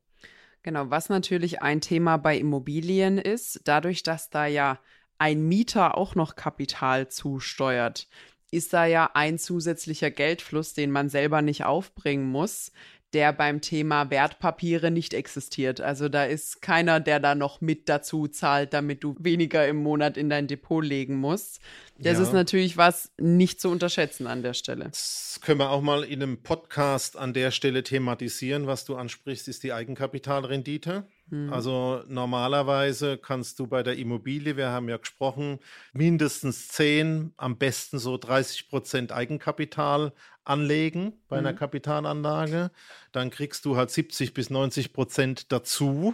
Genau, 0.64 0.90
was 0.90 1.10
natürlich 1.10 1.62
ein 1.62 1.80
Thema 1.80 2.18
bei 2.18 2.38
Immobilien 2.38 3.18
ist, 3.18 3.62
dadurch, 3.66 4.02
dass 4.02 4.30
da 4.30 4.48
ja 4.48 4.80
ein 5.18 5.48
Mieter 5.48 5.98
auch 5.98 6.16
noch 6.16 6.36
Kapital 6.36 7.08
zusteuert, 7.08 8.08
ist 8.52 8.74
da 8.74 8.86
ja 8.86 9.12
ein 9.14 9.38
zusätzlicher 9.38 10.12
Geldfluss, 10.12 10.74
den 10.74 10.92
man 10.92 11.10
selber 11.10 11.42
nicht 11.42 11.66
aufbringen 11.66 12.28
muss, 12.28 12.72
der 13.16 13.32
beim 13.32 13.62
Thema 13.62 14.12
Wertpapiere 14.12 14.92
nicht 14.92 15.14
existiert. 15.14 15.80
Also 15.80 16.10
da 16.10 16.26
ist 16.26 16.62
keiner, 16.62 17.00
der 17.00 17.22
da 17.22 17.34
noch 17.34 17.62
mit 17.62 17.88
dazu 17.88 18.28
zahlt, 18.28 18.74
damit 18.74 19.06
du 19.06 19.16
weniger 19.20 19.66
im 19.68 19.78
Monat 19.78 20.18
in 20.18 20.30
dein 20.30 20.48
Depot 20.48 20.84
legen 20.84 21.16
musst. 21.16 21.62
Das 21.98 22.18
ja. 22.18 22.24
ist 22.24 22.34
natürlich 22.34 22.76
was 22.76 23.14
nicht 23.18 23.62
zu 23.62 23.70
unterschätzen 23.70 24.28
an 24.28 24.44
der 24.44 24.54
Stelle. 24.54 24.90
Das 24.90 25.40
können 25.42 25.60
wir 25.60 25.70
auch 25.70 25.82
mal 25.82 26.04
in 26.04 26.22
einem 26.22 26.44
Podcast 26.44 27.16
an 27.16 27.34
der 27.34 27.52
Stelle 27.52 27.84
thematisieren. 27.84 28.68
Was 28.68 28.84
du 28.84 28.98
ansprichst, 28.98 29.48
ist 29.48 29.64
die 29.64 29.72
Eigenkapitalrendite. 29.72 31.06
Hm. 31.30 31.52
Also 31.52 32.04
normalerweise 32.08 33.18
kannst 33.18 33.60
du 33.60 33.68
bei 33.68 33.84
der 33.84 33.98
Immobilie, 33.98 34.58
wir 34.58 34.70
haben 34.70 34.90
ja 34.90 34.98
gesprochen, 34.98 35.60
mindestens 35.94 36.68
10, 36.70 37.34
am 37.38 37.58
besten 37.58 38.00
so 38.00 38.18
30 38.18 38.70
Prozent 38.70 39.12
Eigenkapital 39.12 40.14
anlegen 40.44 41.14
bei 41.28 41.38
einer 41.38 41.54
mhm. 41.54 41.58
Kapitalanlage. 41.58 42.72
Dann 43.12 43.32
kriegst 43.32 43.66
du 43.66 43.76
halt 43.76 43.90
70 43.90 44.34
bis 44.34 44.50
90 44.50 44.94
Prozent 44.94 45.52
dazu. 45.52 46.14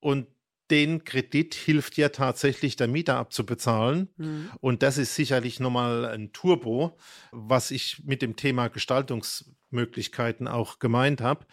Und 0.00 0.26
den 0.70 1.04
Kredit 1.04 1.54
hilft 1.54 1.96
ja 1.96 2.10
tatsächlich 2.10 2.76
der 2.76 2.88
Mieter 2.88 3.16
abzubezahlen. 3.16 4.08
Mhm. 4.16 4.50
Und 4.60 4.82
das 4.82 4.98
ist 4.98 5.14
sicherlich 5.14 5.60
nochmal 5.60 6.04
ein 6.04 6.32
Turbo, 6.32 6.96
was 7.32 7.70
ich 7.70 8.02
mit 8.04 8.22
dem 8.22 8.36
Thema 8.36 8.68
Gestaltungsmöglichkeiten 9.70 10.48
auch 10.48 10.78
gemeint 10.78 11.20
habe. 11.20 11.46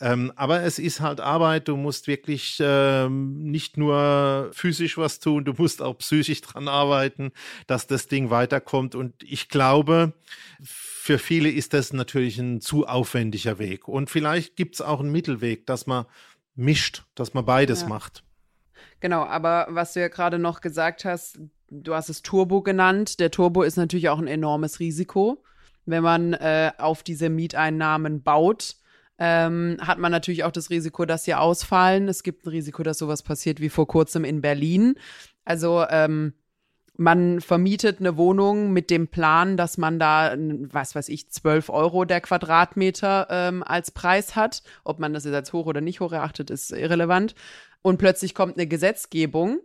Ähm, 0.00 0.32
aber 0.36 0.62
es 0.62 0.78
ist 0.78 1.00
halt 1.00 1.20
Arbeit. 1.20 1.68
Du 1.68 1.76
musst 1.76 2.06
wirklich 2.06 2.58
ähm, 2.60 3.42
nicht 3.42 3.76
nur 3.76 4.50
physisch 4.52 4.98
was 4.98 5.20
tun, 5.20 5.44
du 5.44 5.52
musst 5.56 5.82
auch 5.82 5.98
psychisch 5.98 6.40
dran 6.42 6.68
arbeiten, 6.68 7.32
dass 7.66 7.86
das 7.86 8.08
Ding 8.08 8.30
weiterkommt. 8.30 8.94
Und 8.94 9.22
ich 9.22 9.48
glaube, 9.48 10.12
für 10.62 11.18
viele 11.18 11.50
ist 11.50 11.74
das 11.74 11.92
natürlich 11.92 12.38
ein 12.38 12.60
zu 12.60 12.86
aufwendiger 12.86 13.58
Weg. 13.58 13.88
Und 13.88 14.10
vielleicht 14.10 14.56
gibt 14.56 14.76
es 14.76 14.80
auch 14.80 15.00
einen 15.00 15.12
Mittelweg, 15.12 15.66
dass 15.66 15.86
man 15.86 16.06
mischt, 16.54 17.04
dass 17.14 17.34
man 17.34 17.44
beides 17.44 17.82
ja. 17.82 17.88
macht. 17.88 18.24
Genau, 19.00 19.24
aber 19.24 19.66
was 19.70 19.94
du 19.94 20.00
ja 20.00 20.08
gerade 20.08 20.38
noch 20.38 20.60
gesagt 20.60 21.04
hast, 21.04 21.40
du 21.70 21.94
hast 21.94 22.08
es 22.08 22.22
Turbo 22.22 22.62
genannt. 22.62 23.18
Der 23.18 23.30
Turbo 23.30 23.62
ist 23.62 23.76
natürlich 23.76 24.08
auch 24.10 24.18
ein 24.18 24.28
enormes 24.28 24.78
Risiko. 24.78 25.42
Wenn 25.84 26.02
man 26.02 26.32
äh, 26.34 26.72
auf 26.78 27.02
diese 27.02 27.28
Mieteinnahmen 27.28 28.22
baut, 28.22 28.76
ähm, 29.18 29.76
hat 29.80 29.98
man 29.98 30.10
natürlich 30.10 30.44
auch 30.44 30.52
das 30.52 30.70
Risiko, 30.70 31.04
dass 31.04 31.24
sie 31.24 31.34
ausfallen. 31.34 32.08
Es 32.08 32.22
gibt 32.22 32.44
ein 32.44 32.50
Risiko, 32.50 32.82
dass 32.82 32.98
sowas 32.98 33.22
passiert 33.22 33.60
wie 33.60 33.68
vor 33.68 33.86
kurzem 33.86 34.24
in 34.24 34.40
Berlin. 34.40 34.94
Also 35.44 35.84
ähm, 35.88 36.34
man 36.96 37.40
vermietet 37.40 38.00
eine 38.00 38.16
Wohnung 38.16 38.72
mit 38.72 38.90
dem 38.90 39.08
Plan, 39.08 39.56
dass 39.56 39.78
man 39.78 39.98
da, 39.98 40.34
was 40.36 40.94
weiß 40.94 41.08
ich, 41.08 41.30
12 41.30 41.70
Euro 41.70 42.04
der 42.04 42.20
Quadratmeter 42.20 43.26
ähm, 43.30 43.62
als 43.62 43.90
Preis 43.90 44.36
hat. 44.36 44.62
Ob 44.84 44.98
man 44.98 45.14
das 45.14 45.24
jetzt 45.24 45.34
als 45.34 45.52
hoch 45.52 45.66
oder 45.66 45.80
nicht 45.80 46.00
hoch 46.00 46.12
erachtet, 46.12 46.50
ist 46.50 46.70
irrelevant. 46.70 47.34
Und 47.80 47.98
plötzlich 47.98 48.34
kommt 48.34 48.56
eine 48.56 48.66
Gesetzgebung, 48.66 49.60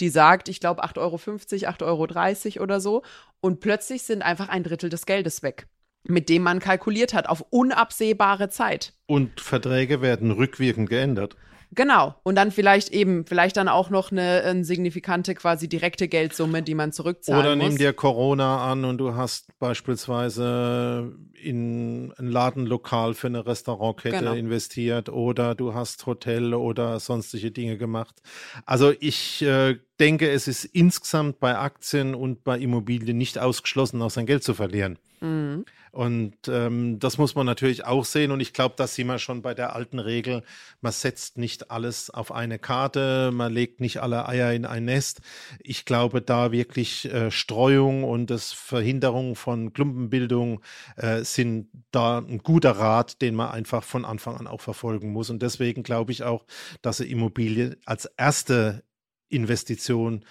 die 0.00 0.08
sagt, 0.08 0.48
ich 0.48 0.60
glaube 0.60 0.84
8,50 0.84 0.98
Euro, 0.98 2.04
8,30 2.04 2.56
Euro 2.56 2.62
oder 2.64 2.80
so. 2.80 3.02
Und 3.40 3.60
plötzlich 3.60 4.02
sind 4.02 4.22
einfach 4.22 4.48
ein 4.48 4.62
Drittel 4.62 4.90
des 4.90 5.06
Geldes 5.06 5.42
weg, 5.42 5.66
mit 6.04 6.28
dem 6.28 6.42
man 6.42 6.58
kalkuliert 6.58 7.14
hat, 7.14 7.28
auf 7.28 7.44
unabsehbare 7.50 8.48
Zeit. 8.48 8.92
Und 9.06 9.40
Verträge 9.40 10.02
werden 10.02 10.30
rückwirkend 10.30 10.88
geändert. 10.88 11.36
Genau. 11.72 12.16
Und 12.24 12.34
dann 12.34 12.50
vielleicht 12.50 12.88
eben, 12.88 13.24
vielleicht 13.26 13.56
dann 13.56 13.68
auch 13.68 13.90
noch 13.90 14.10
eine, 14.10 14.42
eine 14.42 14.64
signifikante 14.64 15.34
quasi 15.34 15.68
direkte 15.68 16.08
Geldsumme, 16.08 16.62
die 16.62 16.74
man 16.74 16.92
zurückzahlen 16.92 17.40
Oder 17.40 17.56
muss. 17.56 17.68
nimm 17.68 17.78
dir 17.78 17.92
Corona 17.92 18.70
an 18.70 18.84
und 18.84 18.98
du 18.98 19.14
hast 19.14 19.56
beispielsweise 19.58 21.12
in 21.42 22.12
ein 22.18 22.28
Ladenlokal 22.28 23.14
für 23.14 23.28
eine 23.28 23.46
Restaurantkette 23.46 24.18
Genau. 24.18 24.34
investiert 24.34 25.08
oder 25.08 25.54
du 25.54 25.72
hast 25.74 26.04
Hotel 26.06 26.54
oder 26.54 26.98
sonstige 27.00 27.50
Dinge 27.50 27.78
gemacht. 27.78 28.20
Also 28.66 28.92
ich 28.98 29.40
äh, 29.42 29.76
denke, 29.98 30.28
es 30.28 30.48
ist 30.48 30.64
insgesamt 30.64 31.40
bei 31.40 31.56
Aktien 31.56 32.14
und 32.14 32.44
bei 32.44 32.58
Immobilien 32.58 33.16
nicht 33.16 33.38
ausgeschlossen, 33.38 34.02
auch 34.02 34.10
sein 34.10 34.26
Geld 34.26 34.42
zu 34.42 34.54
verlieren. 34.54 34.98
Mhm. 35.20 35.64
Und 35.92 36.36
ähm, 36.48 36.98
das 36.98 37.18
muss 37.18 37.34
man 37.34 37.46
natürlich 37.46 37.84
auch 37.84 38.04
sehen. 38.04 38.30
Und 38.30 38.40
ich 38.40 38.52
glaube, 38.52 38.74
da 38.76 38.86
sind 38.86 39.08
wir 39.08 39.18
schon 39.18 39.42
bei 39.42 39.54
der 39.54 39.74
alten 39.74 39.98
Regel. 39.98 40.42
Man 40.80 40.92
setzt 40.92 41.38
nicht 41.38 41.70
alles 41.70 42.10
auf 42.10 42.32
eine 42.32 42.58
Karte, 42.58 43.30
man 43.32 43.52
legt 43.52 43.80
nicht 43.80 44.00
alle 44.00 44.28
Eier 44.28 44.52
in 44.52 44.66
ein 44.66 44.84
Nest. 44.84 45.20
Ich 45.58 45.84
glaube, 45.84 46.22
da 46.22 46.52
wirklich 46.52 47.12
äh, 47.12 47.30
Streuung 47.30 48.04
und 48.04 48.30
das 48.30 48.52
Verhinderung 48.52 49.34
von 49.34 49.72
Klumpenbildung 49.72 50.60
äh, 50.96 51.24
sind 51.24 51.68
da 51.90 52.18
ein 52.18 52.38
guter 52.38 52.72
Rat, 52.72 53.20
den 53.22 53.34
man 53.34 53.50
einfach 53.50 53.82
von 53.82 54.04
Anfang 54.04 54.36
an 54.36 54.46
auch 54.46 54.60
verfolgen 54.60 55.12
muss. 55.12 55.30
Und 55.30 55.42
deswegen 55.42 55.82
glaube 55.82 56.12
ich 56.12 56.22
auch, 56.22 56.44
dass 56.82 57.00
eine 57.00 57.10
Immobilie 57.10 57.76
als 57.84 58.04
erste 58.16 58.84
Investition 59.28 60.24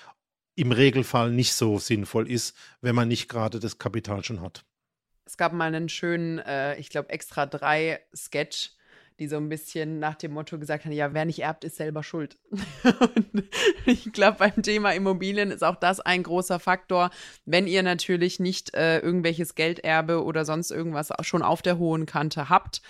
im 0.56 0.72
Regelfall 0.74 1.32
nicht 1.32 1.54
so 1.54 1.80
sinnvoll 1.80 2.30
ist, 2.30 2.56
wenn 2.82 2.96
man 2.96 3.08
nicht 3.08 3.30
gerade 3.30 3.60
das 3.60 3.78
Kapital 3.78 4.24
schon 4.24 4.42
hat. 4.42 4.66
Es 5.30 5.38
gab 5.38 5.54
mal 5.54 5.66
einen 5.66 5.90
schönen, 5.90 6.40
äh, 6.40 6.76
ich 6.78 6.90
glaube, 6.90 7.12
extra 7.12 7.46
drei 7.46 8.00
Sketch, 8.16 8.72
die 9.20 9.28
so 9.28 9.38
ein 9.38 9.48
bisschen 9.48 10.00
nach 10.00 10.16
dem 10.16 10.32
Motto 10.32 10.58
gesagt 10.58 10.86
haben, 10.86 10.92
ja, 10.92 11.14
wer 11.14 11.26
nicht 11.26 11.38
erbt, 11.38 11.64
ist 11.64 11.76
selber 11.76 12.02
schuld. 12.02 12.40
Und 13.16 13.44
ich 13.86 14.12
glaube, 14.12 14.38
beim 14.40 14.64
Thema 14.64 14.92
Immobilien 14.92 15.52
ist 15.52 15.64
auch 15.64 15.76
das 15.76 16.00
ein 16.00 16.24
großer 16.24 16.60
Faktor. 16.60 17.12
Wenn 17.46 17.68
ihr 17.68 17.84
natürlich 17.84 18.40
nicht 18.40 18.74
äh, 18.74 18.98
irgendwelches 19.02 19.54
Gelderbe 19.54 20.24
oder 20.24 20.46
sonst 20.46 20.72
irgendwas 20.72 21.10
schon 21.22 21.44
auf 21.44 21.62
der 21.62 21.78
hohen 21.78 22.08
Kante 22.08 22.50
habt, 22.50 22.82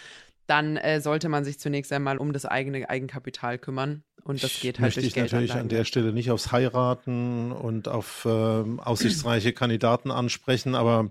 dann 0.50 0.78
äh, 0.78 1.00
sollte 1.00 1.30
man 1.30 1.46
sich 1.46 1.60
zunächst 1.60 1.94
einmal 1.94 2.18
um 2.18 2.34
das 2.34 2.46
eigene 2.46 2.90
Eigenkapital 2.90 3.60
kümmern. 3.60 4.04
Und 4.24 4.44
das 4.44 4.60
geht 4.60 4.80
halt 4.80 4.88
möchte 4.88 5.02
durch 5.02 5.16
ich 5.16 5.16
natürlich 5.16 5.54
an 5.54 5.70
der 5.70 5.86
Stelle 5.86 6.12
nicht 6.12 6.32
aufs 6.32 6.52
Heiraten 6.52 7.52
und 7.52 7.88
auf 7.88 8.28
ähm, 8.30 8.80
aussichtsreiche 8.80 9.54
Kandidaten 9.54 10.12
ansprechen, 10.12 10.76
aber 10.76 11.10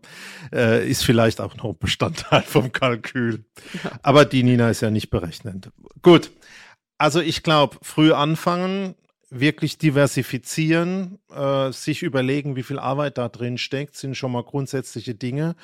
äh, 0.53 0.89
ist 0.89 1.05
vielleicht 1.05 1.41
auch 1.41 1.57
noch 1.57 1.73
Bestandteil 1.75 2.43
vom 2.43 2.73
Kalkül. 2.73 3.45
Aber 4.03 4.25
die 4.25 4.43
Nina 4.43 4.71
ist 4.71 4.83
ja 4.83 4.91
nicht 4.91 5.11
berechnend. 5.11 5.71
Gut, 6.03 6.31
also 6.99 7.21
ich 7.21 7.43
glaube, 7.43 7.79
früh 7.83 8.13
anfangen, 8.13 8.95
wirklich 9.31 9.79
diversifizieren, 9.79 11.19
äh, 11.33 11.71
sich 11.71 12.03
überlegen, 12.03 12.57
wie 12.57 12.63
viel 12.63 12.79
Arbeit 12.79 13.19
da 13.19 13.29
drin 13.29 13.59
steckt, 13.59 13.97
sind 13.97 14.17
schon 14.17 14.33
mal 14.33 14.43
grundsätzliche 14.43 15.15
Dinge. 15.15 15.55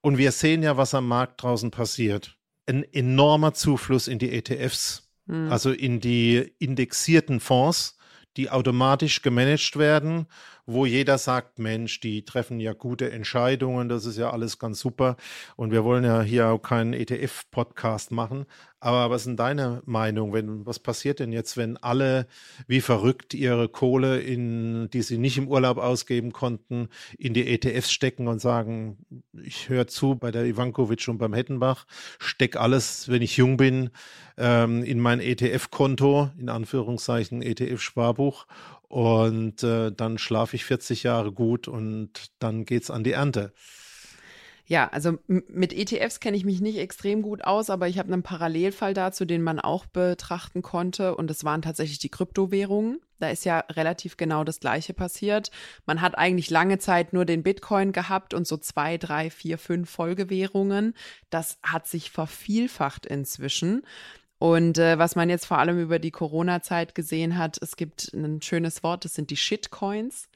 Und 0.00 0.18
wir 0.18 0.32
sehen 0.32 0.62
ja, 0.62 0.76
was 0.76 0.94
am 0.94 1.08
Markt 1.08 1.42
draußen 1.42 1.70
passiert. 1.70 2.36
Ein 2.66 2.84
enormer 2.92 3.54
Zufluss 3.54 4.08
in 4.08 4.18
die 4.18 4.32
ETFs 4.32 5.12
also 5.50 5.70
in 5.70 6.00
die 6.00 6.52
indexierten 6.58 7.40
Fonds, 7.40 7.96
die 8.36 8.50
automatisch 8.50 9.22
gemanagt 9.22 9.76
werden, 9.76 10.26
wo 10.66 10.86
jeder 10.86 11.18
sagt, 11.18 11.58
Mensch, 11.58 12.00
die 12.00 12.24
treffen 12.24 12.60
ja 12.60 12.72
gute 12.72 13.10
Entscheidungen, 13.10 13.88
das 13.88 14.06
ist 14.06 14.16
ja 14.16 14.30
alles 14.30 14.58
ganz 14.58 14.78
super. 14.80 15.16
Und 15.56 15.72
wir 15.72 15.84
wollen 15.84 16.04
ja 16.04 16.22
hier 16.22 16.48
auch 16.48 16.58
keinen 16.58 16.92
ETF-Podcast 16.92 18.12
machen. 18.12 18.46
Aber 18.78 19.10
was 19.10 19.26
ist 19.26 19.36
deine 19.36 19.80
Meinung? 19.86 20.32
Wenn, 20.32 20.66
was 20.66 20.80
passiert 20.80 21.20
denn 21.20 21.32
jetzt, 21.32 21.56
wenn 21.56 21.76
alle 21.76 22.26
wie 22.66 22.80
verrückt 22.80 23.32
ihre 23.32 23.68
Kohle, 23.68 24.20
in, 24.20 24.90
die 24.90 25.02
sie 25.02 25.18
nicht 25.18 25.38
im 25.38 25.46
Urlaub 25.46 25.78
ausgeben 25.78 26.32
konnten, 26.32 26.88
in 27.16 27.32
die 27.32 27.46
ETFs 27.46 27.92
stecken 27.92 28.26
und 28.26 28.40
sagen, 28.40 28.98
ich 29.40 29.68
höre 29.68 29.86
zu 29.86 30.16
bei 30.16 30.32
der 30.32 30.46
Ivankovic 30.46 31.06
und 31.06 31.18
beim 31.18 31.32
Hettenbach, 31.32 31.86
steck 32.18 32.56
alles, 32.56 33.08
wenn 33.08 33.22
ich 33.22 33.36
jung 33.36 33.56
bin, 33.56 33.90
ähm, 34.36 34.82
in 34.82 34.98
mein 34.98 35.20
ETF-Konto, 35.20 36.30
in 36.36 36.48
Anführungszeichen 36.48 37.40
ETF-Sparbuch 37.40 38.46
und 38.92 39.62
äh, 39.62 39.90
dann 39.90 40.18
schlafe 40.18 40.54
ich 40.54 40.66
40 40.66 41.02
Jahre 41.02 41.32
gut 41.32 41.66
und 41.66 42.30
dann 42.40 42.66
geht's 42.66 42.90
an 42.90 43.02
die 43.02 43.12
Ernte. 43.12 43.54
Ja, 44.66 44.88
also 44.88 45.18
mit 45.26 45.72
ETFs 45.72 46.20
kenne 46.20 46.36
ich 46.36 46.44
mich 46.44 46.60
nicht 46.60 46.76
extrem 46.76 47.22
gut 47.22 47.42
aus, 47.42 47.70
aber 47.70 47.88
ich 47.88 47.98
habe 47.98 48.12
einen 48.12 48.22
Parallelfall 48.22 48.92
dazu, 48.92 49.24
den 49.24 49.42
man 49.42 49.60
auch 49.60 49.86
betrachten 49.86 50.60
konnte 50.60 51.16
und 51.16 51.30
das 51.30 51.42
waren 51.42 51.62
tatsächlich 51.62 52.00
die 52.00 52.10
Kryptowährungen. 52.10 53.00
Da 53.18 53.30
ist 53.30 53.46
ja 53.46 53.60
relativ 53.70 54.18
genau 54.18 54.44
das 54.44 54.60
Gleiche 54.60 54.92
passiert. 54.92 55.50
Man 55.86 56.02
hat 56.02 56.18
eigentlich 56.18 56.50
lange 56.50 56.78
Zeit 56.78 57.14
nur 57.14 57.24
den 57.24 57.42
Bitcoin 57.42 57.92
gehabt 57.92 58.34
und 58.34 58.46
so 58.46 58.58
zwei, 58.58 58.98
drei, 58.98 59.30
vier, 59.30 59.56
fünf 59.56 59.88
Folgewährungen. 59.88 60.92
Das 61.30 61.58
hat 61.62 61.86
sich 61.86 62.10
vervielfacht 62.10 63.06
inzwischen. 63.06 63.84
Und 64.42 64.78
äh, 64.78 64.98
was 64.98 65.14
man 65.14 65.30
jetzt 65.30 65.46
vor 65.46 65.58
allem 65.58 65.78
über 65.78 66.00
die 66.00 66.10
Corona-Zeit 66.10 66.96
gesehen 66.96 67.38
hat, 67.38 67.58
es 67.62 67.76
gibt 67.76 68.12
ein 68.12 68.42
schönes 68.42 68.82
Wort, 68.82 69.04
das 69.04 69.14
sind 69.14 69.30
die 69.30 69.36
Shitcoins, 69.36 70.28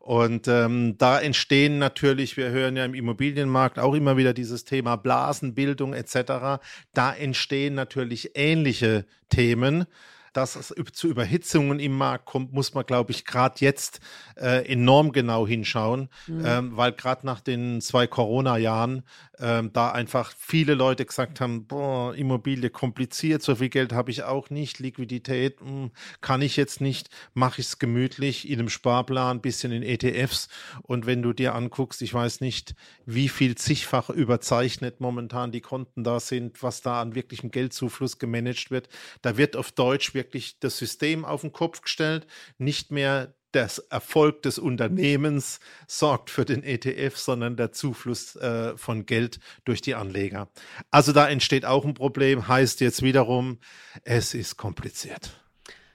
Und 0.00 0.48
ähm, 0.48 0.96
da 0.96 1.20
entstehen 1.20 1.78
natürlich, 1.78 2.38
wir 2.38 2.48
hören 2.48 2.74
ja 2.74 2.86
im 2.86 2.94
Immobilienmarkt 2.94 3.78
auch 3.78 3.94
immer 3.94 4.16
wieder 4.16 4.32
dieses 4.32 4.64
Thema 4.64 4.96
Blasenbildung 4.96 5.92
etc. 5.92 6.62
Da 6.94 7.12
entstehen 7.12 7.74
natürlich 7.74 8.30
ähnliche 8.34 9.04
Themen. 9.28 9.84
Dass 10.32 10.56
es 10.56 10.74
zu 10.92 11.08
Überhitzungen 11.08 11.80
im 11.80 11.96
Markt 11.96 12.26
kommt, 12.26 12.52
muss 12.52 12.74
man, 12.74 12.86
glaube 12.86 13.12
ich, 13.12 13.24
gerade 13.24 13.56
jetzt 13.58 14.00
äh, 14.36 14.70
enorm 14.70 15.12
genau 15.12 15.46
hinschauen, 15.46 16.08
ähm, 16.28 16.76
weil 16.76 16.92
gerade 16.92 17.26
nach 17.26 17.40
den 17.40 17.80
zwei 17.80 18.06
Corona-Jahren 18.06 19.02
ähm, 19.38 19.72
da 19.72 19.90
einfach 19.90 20.32
viele 20.36 20.74
Leute 20.74 21.04
gesagt 21.04 21.40
haben, 21.40 21.66
boah, 21.66 22.14
Immobilie 22.14 22.70
kompliziert, 22.70 23.42
so 23.42 23.56
viel 23.56 23.68
Geld 23.68 23.92
habe 23.92 24.10
ich 24.10 24.22
auch 24.22 24.50
nicht, 24.50 24.78
Liquidität 24.78 25.60
mh, 25.60 25.90
kann 26.20 26.42
ich 26.42 26.56
jetzt 26.56 26.80
nicht, 26.80 27.08
mache 27.34 27.60
ich 27.60 27.66
es 27.68 27.78
gemütlich 27.78 28.48
in 28.48 28.58
einem 28.58 28.68
Sparplan, 28.68 29.40
bisschen 29.40 29.72
in 29.72 29.82
ETFs 29.82 30.48
und 30.82 31.06
wenn 31.06 31.22
du 31.22 31.32
dir 31.32 31.54
anguckst, 31.54 32.02
ich 32.02 32.12
weiß 32.12 32.40
nicht, 32.40 32.74
wie 33.06 33.28
viel 33.28 33.54
zigfach 33.54 34.10
überzeichnet 34.10 35.00
momentan 35.00 35.52
die 35.52 35.60
Konten 35.60 36.04
da 36.04 36.20
sind, 36.20 36.62
was 36.62 36.82
da 36.82 37.00
an 37.00 37.14
wirklichem 37.14 37.50
Geldzufluss 37.50 38.18
gemanagt 38.18 38.70
wird, 38.70 38.88
da 39.22 39.36
wird 39.36 39.56
auf 39.56 39.72
Deutsch 39.72 40.14
wirklich 40.20 40.58
das 40.60 40.76
System 40.76 41.24
auf 41.24 41.40
den 41.40 41.52
Kopf 41.52 41.80
gestellt, 41.82 42.26
nicht 42.58 42.90
mehr 42.90 43.34
das 43.52 43.78
Erfolg 43.78 44.42
des 44.42 44.58
Unternehmens 44.58 45.58
sorgt 45.88 46.30
für 46.30 46.44
den 46.44 46.62
ETF, 46.62 47.16
sondern 47.16 47.56
der 47.56 47.72
Zufluss 47.72 48.36
äh, 48.36 48.76
von 48.76 49.06
Geld 49.06 49.40
durch 49.64 49.80
die 49.80 49.94
Anleger. 49.94 50.48
Also 50.90 51.12
da 51.12 51.28
entsteht 51.28 51.64
auch 51.64 51.84
ein 51.84 51.94
Problem, 51.94 52.46
heißt 52.46 52.80
jetzt 52.80 53.02
wiederum, 53.02 53.58
es 54.04 54.34
ist 54.34 54.56
kompliziert. 54.56 55.40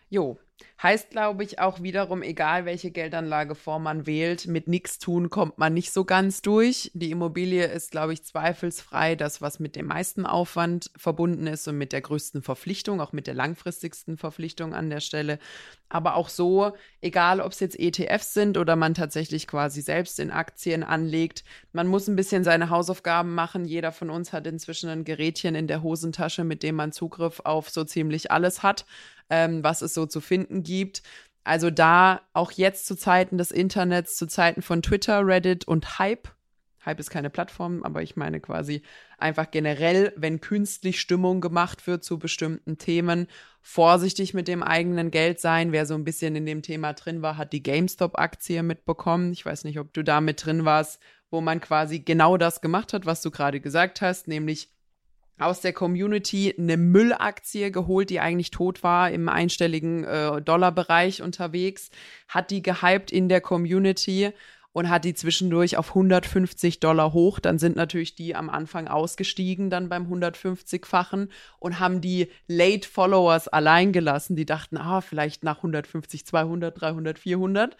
Jo, 0.09 0.37
Heißt, 0.81 1.09
glaube 1.09 1.43
ich, 1.43 1.59
auch 1.59 1.81
wiederum, 1.81 2.21
egal 2.21 2.65
welche 2.65 2.91
Geldanlageform 2.91 3.83
man 3.83 4.05
wählt, 4.05 4.45
mit 4.45 4.67
nichts 4.67 4.99
tun 4.99 5.29
kommt 5.29 5.57
man 5.57 5.73
nicht 5.73 5.91
so 5.91 6.05
ganz 6.05 6.41
durch. 6.41 6.91
Die 6.93 7.11
Immobilie 7.11 7.65
ist, 7.65 7.91
glaube 7.91 8.13
ich, 8.13 8.23
zweifelsfrei 8.23 9.15
das, 9.15 9.41
was 9.41 9.59
mit 9.59 9.75
dem 9.75 9.87
meisten 9.87 10.25
Aufwand 10.25 10.91
verbunden 10.95 11.47
ist 11.47 11.67
und 11.67 11.77
mit 11.77 11.91
der 11.91 12.01
größten 12.01 12.41
Verpflichtung, 12.41 13.01
auch 13.01 13.13
mit 13.13 13.25
der 13.25 13.33
langfristigsten 13.33 14.17
Verpflichtung 14.17 14.73
an 14.73 14.89
der 14.89 14.99
Stelle. 14.99 15.39
Aber 15.89 16.15
auch 16.15 16.29
so, 16.29 16.73
egal 17.01 17.41
ob 17.41 17.51
es 17.51 17.59
jetzt 17.61 17.79
ETFs 17.79 18.33
sind 18.33 18.57
oder 18.57 18.75
man 18.75 18.93
tatsächlich 18.93 19.47
quasi 19.47 19.81
selbst 19.81 20.19
in 20.19 20.29
Aktien 20.29 20.83
anlegt, 20.83 21.43
man 21.73 21.87
muss 21.87 22.07
ein 22.07 22.15
bisschen 22.15 22.43
seine 22.43 22.69
Hausaufgaben 22.69 23.33
machen. 23.33 23.65
Jeder 23.65 23.91
von 23.91 24.09
uns 24.09 24.33
hat 24.33 24.45
inzwischen 24.45 24.89
ein 24.89 25.03
Gerätchen 25.03 25.55
in 25.55 25.67
der 25.67 25.83
Hosentasche, 25.83 26.43
mit 26.43 26.63
dem 26.63 26.75
man 26.75 26.91
Zugriff 26.91 27.41
auf 27.43 27.69
so 27.69 27.83
ziemlich 27.83 28.31
alles 28.31 28.61
hat 28.61 28.85
ähm, 29.29 29.63
was 29.63 29.81
es 29.81 29.93
so 29.93 30.05
zu 30.05 30.21
finden 30.21 30.63
gibt. 30.63 31.03
Also 31.43 31.69
da 31.69 32.21
auch 32.33 32.51
jetzt 32.51 32.87
zu 32.87 32.95
Zeiten 32.95 33.37
des 33.37 33.51
Internets, 33.51 34.17
zu 34.17 34.25
Zeiten 34.27 34.61
von 34.61 34.81
Twitter, 34.81 35.25
Reddit 35.25 35.67
und 35.67 35.99
Hype. 35.99 36.29
Hype 36.85 36.99
ist 36.99 37.09
keine 37.09 37.29
Plattform, 37.29 37.83
aber 37.83 38.03
ich 38.03 38.15
meine 38.15 38.39
quasi 38.39 38.81
einfach 39.17 39.49
generell, 39.49 40.13
wenn 40.15 40.41
künstlich 40.41 40.99
Stimmung 40.99 41.41
gemacht 41.41 41.87
wird 41.87 42.03
zu 42.03 42.19
bestimmten 42.19 42.77
Themen, 42.77 43.27
vorsichtig 43.61 44.33
mit 44.33 44.47
dem 44.47 44.61
eigenen 44.61 45.09
Geld 45.09 45.39
sein. 45.39 45.71
Wer 45.71 45.85
so 45.85 45.95
ein 45.95 46.03
bisschen 46.03 46.35
in 46.35 46.45
dem 46.45 46.61
Thema 46.61 46.93
drin 46.93 47.21
war, 47.21 47.37
hat 47.37 47.53
die 47.53 47.63
GameStop-Aktie 47.63 48.61
mitbekommen. 48.61 49.31
Ich 49.31 49.45
weiß 49.45 49.63
nicht, 49.63 49.79
ob 49.79 49.93
du 49.93 50.03
da 50.03 50.21
mit 50.21 50.45
drin 50.45 50.65
warst, 50.65 50.99
wo 51.31 51.41
man 51.41 51.59
quasi 51.59 51.99
genau 51.99 52.37
das 52.37 52.61
gemacht 52.61 52.93
hat, 52.93 53.05
was 53.05 53.21
du 53.21 53.31
gerade 53.31 53.59
gesagt 53.59 54.01
hast, 54.01 54.27
nämlich 54.27 54.69
aus 55.37 55.61
der 55.61 55.73
Community 55.73 56.55
eine 56.57 56.77
Müllaktie 56.77 57.71
geholt, 57.71 58.09
die 58.09 58.19
eigentlich 58.19 58.51
tot 58.51 58.83
war, 58.83 59.11
im 59.11 59.29
einstelligen 59.29 60.03
äh, 60.03 60.41
Dollarbereich 60.41 61.21
unterwegs, 61.21 61.89
hat 62.27 62.51
die 62.51 62.61
gehypt 62.61 63.11
in 63.11 63.27
der 63.27 63.41
Community 63.41 64.31
und 64.75 64.89
hat 64.89 65.05
die 65.05 65.13
zwischendurch 65.13 65.77
auf 65.77 65.89
150 65.89 66.81
Dollar 66.81 67.13
hoch. 67.13 67.39
Dann 67.39 67.59
sind 67.59 67.77
natürlich 67.77 68.15
die 68.15 68.35
am 68.35 68.49
Anfang 68.49 68.89
ausgestiegen, 68.89 69.69
dann 69.69 69.87
beim 69.87 70.11
150-fachen 70.11 71.29
und 71.59 71.79
haben 71.79 72.01
die 72.01 72.27
Late 72.47 72.85
Followers 72.85 73.47
allein 73.47 73.93
gelassen. 73.93 74.35
Die 74.35 74.45
dachten, 74.45 74.75
ah, 74.77 74.99
vielleicht 74.99 75.45
nach 75.45 75.57
150, 75.57 76.25
200, 76.25 76.81
300, 76.81 77.17
400. 77.17 77.77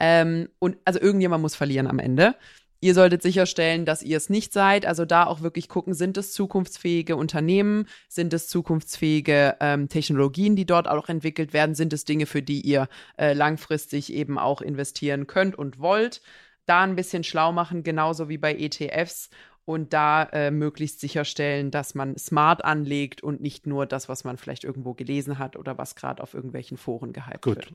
Ähm, 0.00 0.48
und 0.58 0.78
also 0.86 0.98
irgendjemand 1.00 1.42
muss 1.42 1.54
verlieren 1.54 1.86
am 1.86 1.98
Ende. 1.98 2.34
Ihr 2.80 2.94
solltet 2.94 3.22
sicherstellen, 3.22 3.84
dass 3.84 4.02
ihr 4.02 4.16
es 4.16 4.30
nicht 4.30 4.52
seid. 4.52 4.86
Also 4.86 5.04
da 5.04 5.26
auch 5.26 5.40
wirklich 5.40 5.68
gucken, 5.68 5.94
sind 5.94 6.16
es 6.16 6.32
zukunftsfähige 6.32 7.16
Unternehmen, 7.16 7.86
sind 8.08 8.32
es 8.32 8.48
zukunftsfähige 8.48 9.56
ähm, 9.60 9.88
Technologien, 9.88 10.54
die 10.54 10.66
dort 10.66 10.86
auch 10.86 11.08
entwickelt 11.08 11.52
werden, 11.52 11.74
sind 11.74 11.92
es 11.92 12.04
Dinge, 12.04 12.26
für 12.26 12.42
die 12.42 12.60
ihr 12.60 12.88
äh, 13.16 13.32
langfristig 13.32 14.12
eben 14.12 14.38
auch 14.38 14.60
investieren 14.60 15.26
könnt 15.26 15.56
und 15.56 15.80
wollt. 15.80 16.22
Da 16.66 16.82
ein 16.82 16.96
bisschen 16.96 17.24
schlau 17.24 17.50
machen, 17.50 17.82
genauso 17.82 18.28
wie 18.28 18.38
bei 18.38 18.54
ETFs 18.54 19.30
und 19.64 19.92
da 19.92 20.22
äh, 20.32 20.50
möglichst 20.50 21.00
sicherstellen, 21.00 21.70
dass 21.70 21.94
man 21.94 22.16
smart 22.16 22.64
anlegt 22.64 23.22
und 23.22 23.40
nicht 23.40 23.66
nur 23.66 23.86
das, 23.86 24.08
was 24.08 24.24
man 24.24 24.38
vielleicht 24.38 24.64
irgendwo 24.64 24.94
gelesen 24.94 25.38
hat 25.38 25.56
oder 25.56 25.76
was 25.76 25.94
gerade 25.94 26.22
auf 26.22 26.32
irgendwelchen 26.32 26.76
Foren 26.76 27.12
gehypt 27.12 27.42
Gut. 27.42 27.56
wird. 27.56 27.72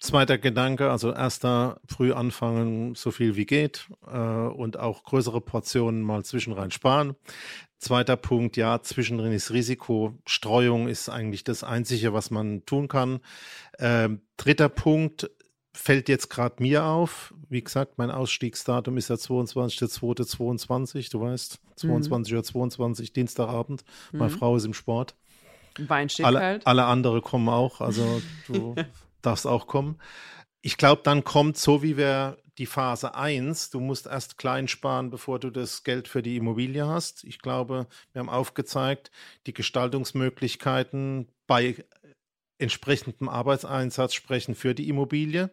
Zweiter 0.00 0.38
Gedanke, 0.38 0.90
also 0.90 1.12
erster, 1.12 1.78
früh 1.86 2.12
anfangen, 2.12 2.94
so 2.94 3.10
viel 3.10 3.36
wie 3.36 3.44
geht 3.44 3.86
äh, 4.06 4.16
und 4.16 4.78
auch 4.78 5.04
größere 5.04 5.42
Portionen 5.42 6.00
mal 6.02 6.24
zwischenrein 6.24 6.70
sparen. 6.70 7.16
Zweiter 7.78 8.16
Punkt, 8.16 8.56
ja, 8.56 8.82
zwischendrin 8.82 9.32
ist 9.32 9.52
Risiko. 9.52 10.14
Streuung 10.26 10.88
ist 10.88 11.10
eigentlich 11.10 11.44
das 11.44 11.64
Einzige, 11.64 12.14
was 12.14 12.30
man 12.30 12.64
tun 12.64 12.88
kann. 12.88 13.20
Ähm, 13.78 14.22
dritter 14.38 14.70
Punkt, 14.70 15.30
fällt 15.72 16.08
jetzt 16.08 16.30
gerade 16.30 16.62
mir 16.62 16.84
auf. 16.84 17.34
Wie 17.48 17.62
gesagt, 17.62 17.98
mein 17.98 18.10
Ausstiegsdatum 18.10 18.96
ist 18.96 19.08
ja 19.08 19.16
22.02.22, 19.16 21.10
du 21.10 21.20
weißt, 21.20 21.60
22 21.76 22.32
mhm. 22.32 22.38
oder 22.38 22.44
22, 22.44 23.12
Dienstagabend. 23.12 23.84
Meine 24.12 24.32
mhm. 24.32 24.38
Frau 24.38 24.56
ist 24.56 24.64
im 24.64 24.74
Sport. 24.74 25.14
Wein 25.78 26.08
steht 26.08 26.26
alle, 26.26 26.38
kalt. 26.38 26.66
Alle 26.66 26.84
andere 26.84 27.20
kommen 27.20 27.48
auch, 27.48 27.80
also 27.80 28.20
du 28.46 28.74
darf 29.22 29.40
es 29.40 29.46
auch 29.46 29.66
kommen. 29.66 29.98
Ich 30.62 30.76
glaube, 30.76 31.02
dann 31.04 31.24
kommt 31.24 31.56
so 31.56 31.82
wie 31.82 31.96
wir 31.96 32.38
die 32.58 32.66
Phase 32.66 33.14
1, 33.14 33.70
du 33.70 33.80
musst 33.80 34.06
erst 34.06 34.36
klein 34.36 34.68
sparen, 34.68 35.08
bevor 35.08 35.38
du 35.38 35.50
das 35.50 35.82
Geld 35.82 36.08
für 36.08 36.20
die 36.20 36.36
Immobilie 36.36 36.86
hast. 36.86 37.24
Ich 37.24 37.38
glaube, 37.38 37.86
wir 38.12 38.20
haben 38.20 38.28
aufgezeigt, 38.28 39.10
die 39.46 39.54
Gestaltungsmöglichkeiten 39.54 41.28
bei 41.46 41.82
entsprechendem 42.58 43.30
Arbeitseinsatz 43.30 44.12
sprechen 44.12 44.54
für 44.54 44.74
die 44.74 44.90
Immobilie 44.90 45.50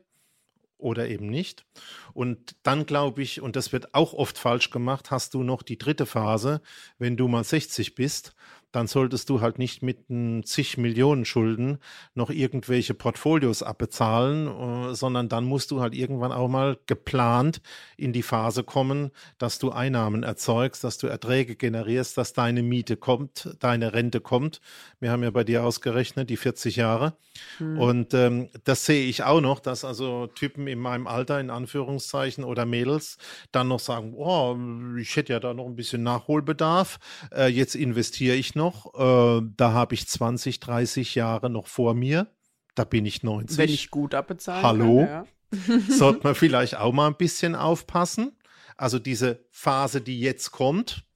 oder 0.77 1.07
eben 1.07 1.27
nicht. 1.27 1.65
Und 2.13 2.55
dann 2.63 2.85
glaube 2.85 3.21
ich, 3.21 3.41
und 3.41 3.55
das 3.55 3.71
wird 3.71 3.93
auch 3.93 4.13
oft 4.13 4.37
falsch 4.37 4.69
gemacht, 4.69 5.09
hast 5.09 5.33
du 5.33 5.43
noch 5.43 5.63
die 5.63 5.77
dritte 5.77 6.05
Phase, 6.05 6.61
wenn 6.97 7.17
du 7.17 7.27
mal 7.27 7.43
60 7.43 7.95
bist 7.95 8.35
dann 8.71 8.87
solltest 8.87 9.29
du 9.29 9.41
halt 9.41 9.59
nicht 9.59 9.81
mit 9.81 10.05
zig 10.45 10.77
Millionen 10.77 11.25
Schulden 11.25 11.77
noch 12.13 12.29
irgendwelche 12.29 12.93
Portfolios 12.93 13.63
abbezahlen, 13.63 14.47
äh, 14.47 14.95
sondern 14.95 15.29
dann 15.29 15.45
musst 15.45 15.71
du 15.71 15.81
halt 15.81 15.95
irgendwann 15.95 16.31
auch 16.31 16.47
mal 16.47 16.77
geplant 16.85 17.61
in 17.95 18.13
die 18.13 18.23
Phase 18.23 18.63
kommen, 18.63 19.11
dass 19.37 19.59
du 19.59 19.71
Einnahmen 19.71 20.23
erzeugst, 20.23 20.83
dass 20.83 20.97
du 20.97 21.07
Erträge 21.07 21.55
generierst, 21.55 22.17
dass 22.17 22.33
deine 22.33 22.61
Miete 22.61 22.97
kommt, 22.97 23.55
deine 23.59 23.93
Rente 23.93 24.21
kommt. 24.21 24.61
Wir 24.99 25.11
haben 25.11 25.23
ja 25.23 25.31
bei 25.31 25.43
dir 25.43 25.63
ausgerechnet 25.63 26.29
die 26.29 26.37
40 26.37 26.75
Jahre. 26.75 27.13
Mhm. 27.59 27.79
Und 27.79 28.13
ähm, 28.13 28.49
das 28.63 28.85
sehe 28.85 29.07
ich 29.07 29.23
auch 29.23 29.41
noch, 29.41 29.59
dass 29.59 29.85
also 29.85 30.27
Typen 30.27 30.67
in 30.67 30.79
meinem 30.79 31.07
Alter, 31.07 31.39
in 31.39 31.49
Anführungszeichen, 31.49 32.43
oder 32.43 32.65
Mädels 32.65 33.17
dann 33.51 33.67
noch 33.67 33.79
sagen, 33.79 34.13
oh, 34.15 34.57
ich 34.99 35.15
hätte 35.15 35.33
ja 35.33 35.39
da 35.39 35.53
noch 35.53 35.65
ein 35.65 35.75
bisschen 35.75 36.03
Nachholbedarf, 36.03 36.99
äh, 37.31 37.47
jetzt 37.47 37.75
investiere 37.75 38.35
ich 38.35 38.55
noch. 38.57 38.93
Äh, 38.95 39.41
da 39.55 39.71
habe 39.71 39.95
ich 39.95 40.07
20, 40.07 40.59
30 40.59 41.15
Jahre 41.15 41.49
noch 41.49 41.67
vor 41.67 41.93
mir. 41.93 42.27
Da 42.75 42.83
bin 42.83 43.05
ich 43.05 43.23
90. 43.23 43.57
Wenn 43.57 43.69
ich 43.69 43.89
gut 43.89 44.13
abbezahlen 44.13 44.63
Hallo. 44.63 45.05
Kann, 45.05 45.07
ja. 45.07 45.79
Sollte 45.89 46.21
man 46.23 46.35
vielleicht 46.35 46.75
auch 46.77 46.91
mal 46.91 47.07
ein 47.07 47.15
bisschen 47.15 47.55
aufpassen. 47.55 48.37
Also 48.75 48.99
diese 48.99 49.45
Phase, 49.49 50.01
die 50.01 50.19
jetzt 50.19 50.51
kommt, 50.51 51.06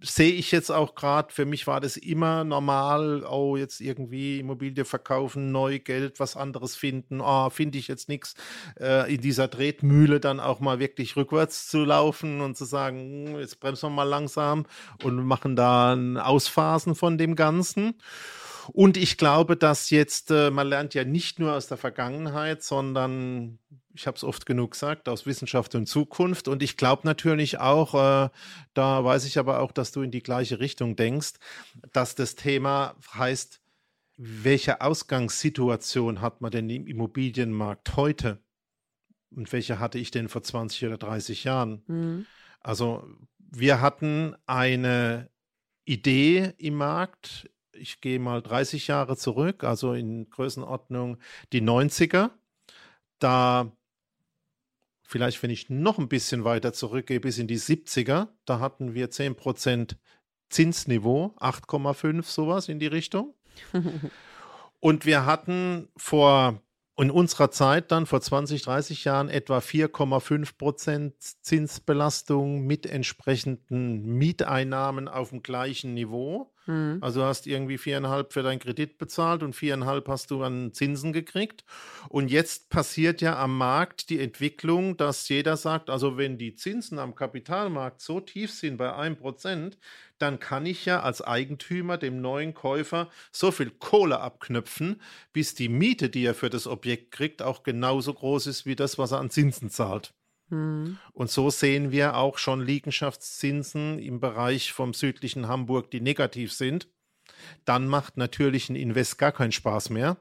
sehe 0.00 0.32
ich 0.32 0.52
jetzt 0.52 0.70
auch 0.70 0.94
gerade, 0.94 1.32
für 1.32 1.46
mich 1.46 1.66
war 1.66 1.80
das 1.80 1.96
immer 1.96 2.44
normal, 2.44 3.24
oh, 3.24 3.56
jetzt 3.56 3.80
irgendwie 3.80 4.38
Immobilie 4.38 4.84
verkaufen, 4.84 5.52
neu 5.52 5.78
Geld, 5.78 6.20
was 6.20 6.36
anderes 6.36 6.76
finden, 6.76 7.20
oh, 7.20 7.50
finde 7.50 7.78
ich 7.78 7.88
jetzt 7.88 8.08
nichts, 8.08 8.34
äh, 8.78 9.12
in 9.12 9.20
dieser 9.20 9.50
Tretmühle 9.50 10.20
dann 10.20 10.40
auch 10.40 10.60
mal 10.60 10.78
wirklich 10.78 11.16
rückwärts 11.16 11.68
zu 11.68 11.84
laufen 11.84 12.40
und 12.40 12.56
zu 12.56 12.64
sagen, 12.64 13.28
hm, 13.28 13.38
jetzt 13.40 13.60
bremsen 13.60 13.90
wir 13.90 13.94
mal 13.94 14.02
langsam 14.04 14.66
und 15.02 15.24
machen 15.24 15.56
da 15.56 15.94
ein 15.94 16.18
Ausphasen 16.18 16.94
von 16.94 17.18
dem 17.18 17.34
Ganzen. 17.34 17.94
Und 18.72 18.96
ich 18.96 19.16
glaube, 19.16 19.56
dass 19.56 19.90
jetzt, 19.90 20.30
äh, 20.30 20.50
man 20.50 20.66
lernt 20.68 20.94
ja 20.94 21.04
nicht 21.04 21.38
nur 21.38 21.54
aus 21.54 21.68
der 21.68 21.76
Vergangenheit, 21.76 22.62
sondern 22.62 23.58
ich 23.96 24.06
habe 24.06 24.16
es 24.16 24.24
oft 24.24 24.46
genug 24.46 24.72
gesagt, 24.72 25.08
aus 25.08 25.26
Wissenschaft 25.26 25.74
und 25.74 25.86
Zukunft. 25.86 26.48
Und 26.48 26.62
ich 26.62 26.76
glaube 26.76 27.06
natürlich 27.06 27.58
auch, 27.58 27.94
äh, 27.94 28.28
da 28.74 29.04
weiß 29.04 29.24
ich 29.24 29.38
aber 29.38 29.60
auch, 29.60 29.72
dass 29.72 29.90
du 29.90 30.02
in 30.02 30.10
die 30.10 30.22
gleiche 30.22 30.60
Richtung 30.60 30.96
denkst, 30.96 31.34
dass 31.92 32.14
das 32.14 32.34
Thema 32.34 32.94
heißt, 33.14 33.60
welche 34.18 34.80
Ausgangssituation 34.80 36.20
hat 36.20 36.40
man 36.40 36.50
denn 36.50 36.68
im 36.70 36.86
Immobilienmarkt 36.86 37.96
heute? 37.96 38.38
Und 39.34 39.52
welche 39.52 39.78
hatte 39.78 39.98
ich 39.98 40.10
denn 40.10 40.28
vor 40.28 40.42
20 40.42 40.84
oder 40.86 40.98
30 40.98 41.44
Jahren? 41.44 41.82
Mhm. 41.86 42.26
Also 42.60 43.06
wir 43.38 43.80
hatten 43.80 44.34
eine 44.46 45.30
Idee 45.84 46.52
im 46.58 46.74
Markt, 46.74 47.50
ich 47.72 48.00
gehe 48.00 48.18
mal 48.18 48.42
30 48.42 48.86
Jahre 48.86 49.16
zurück, 49.16 49.64
also 49.64 49.92
in 49.92 50.28
Größenordnung 50.30 51.18
die 51.52 51.62
90er. 51.62 52.30
Da 53.18 53.72
vielleicht, 55.06 55.42
wenn 55.42 55.50
ich 55.50 55.70
noch 55.70 55.98
ein 55.98 56.08
bisschen 56.08 56.44
weiter 56.44 56.72
zurückgehe, 56.72 57.20
bis 57.20 57.38
in 57.38 57.46
die 57.46 57.58
70er, 57.58 58.28
da 58.44 58.60
hatten 58.60 58.94
wir 58.94 59.10
10% 59.10 59.96
Zinsniveau, 60.48 61.34
8,5 61.38 62.22
sowas 62.24 62.68
in 62.68 62.78
die 62.78 62.86
Richtung. 62.86 63.34
Und 64.80 65.06
wir 65.06 65.24
hatten 65.24 65.88
vor, 65.96 66.62
in 66.98 67.10
unserer 67.10 67.50
Zeit 67.50 67.92
dann 67.92 68.06
vor 68.06 68.20
20, 68.20 68.62
30 68.62 69.04
Jahren 69.04 69.28
etwa 69.28 69.58
4,5% 69.58 71.12
Zinsbelastung 71.42 72.66
mit 72.66 72.86
entsprechenden 72.86 74.02
Mieteinnahmen 74.16 75.06
auf 75.08 75.30
dem 75.30 75.42
gleichen 75.42 75.92
Niveau. 75.92 76.52
Mhm. 76.66 76.98
Also 77.00 77.20
du 77.20 77.26
hast 77.26 77.46
irgendwie 77.46 77.78
viereinhalb 77.78 78.32
für 78.32 78.42
deinen 78.42 78.58
Kredit 78.58 78.98
bezahlt 78.98 79.42
und 79.42 79.54
viereinhalb 79.54 80.08
hast 80.08 80.30
du 80.30 80.42
an 80.42 80.72
Zinsen 80.72 81.12
gekriegt. 81.12 81.64
Und 82.08 82.30
jetzt 82.30 82.70
passiert 82.70 83.20
ja 83.20 83.38
am 83.38 83.56
Markt 83.56 84.10
die 84.10 84.20
Entwicklung, 84.20 84.96
dass 84.96 85.28
jeder 85.28 85.56
sagt, 85.56 85.90
also 85.90 86.16
wenn 86.16 86.38
die 86.38 86.54
Zinsen 86.54 86.98
am 86.98 87.14
Kapitalmarkt 87.14 88.00
so 88.00 88.20
tief 88.20 88.52
sind 88.52 88.76
bei 88.78 88.94
einem 88.94 89.16
Prozent, 89.16 89.78
dann 90.18 90.38
kann 90.38 90.66
ich 90.66 90.84
ja 90.84 91.00
als 91.00 91.22
Eigentümer 91.22 91.98
dem 91.98 92.20
neuen 92.20 92.54
Käufer 92.54 93.10
so 93.32 93.50
viel 93.50 93.70
Kohle 93.70 94.20
abknöpfen, 94.20 95.00
bis 95.32 95.54
die 95.54 95.68
Miete, 95.68 96.08
die 96.08 96.24
er 96.24 96.34
für 96.34 96.50
das 96.50 96.66
Objekt 96.66 97.10
kriegt, 97.10 97.42
auch 97.42 97.62
genauso 97.62 98.14
groß 98.14 98.46
ist 98.46 98.66
wie 98.66 98.76
das, 98.76 98.98
was 98.98 99.12
er 99.12 99.18
an 99.18 99.30
Zinsen 99.30 99.70
zahlt. 99.70 100.14
Mhm. 100.48 100.98
Und 101.12 101.30
so 101.30 101.50
sehen 101.50 101.90
wir 101.90 102.16
auch 102.16 102.38
schon 102.38 102.60
Liegenschaftszinsen 102.60 103.98
im 103.98 104.20
Bereich 104.20 104.72
vom 104.72 104.94
südlichen 104.94 105.48
Hamburg, 105.48 105.90
die 105.90 106.00
negativ 106.00 106.52
sind. 106.52 106.88
Dann 107.64 107.88
macht 107.88 108.16
natürlich 108.16 108.70
ein 108.70 108.76
Invest 108.76 109.18
gar 109.18 109.32
keinen 109.32 109.52
Spaß 109.52 109.90
mehr. 109.90 110.16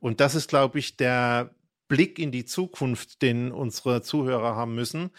Und 0.00 0.20
das 0.20 0.34
ist, 0.34 0.48
glaube 0.48 0.78
ich, 0.78 0.96
der 0.96 1.54
Blick 1.88 2.18
in 2.18 2.32
die 2.32 2.44
Zukunft, 2.44 3.22
den 3.22 3.52
unsere 3.52 4.02
Zuhörer 4.02 4.56
haben 4.56 4.74
müssen. 4.74 5.10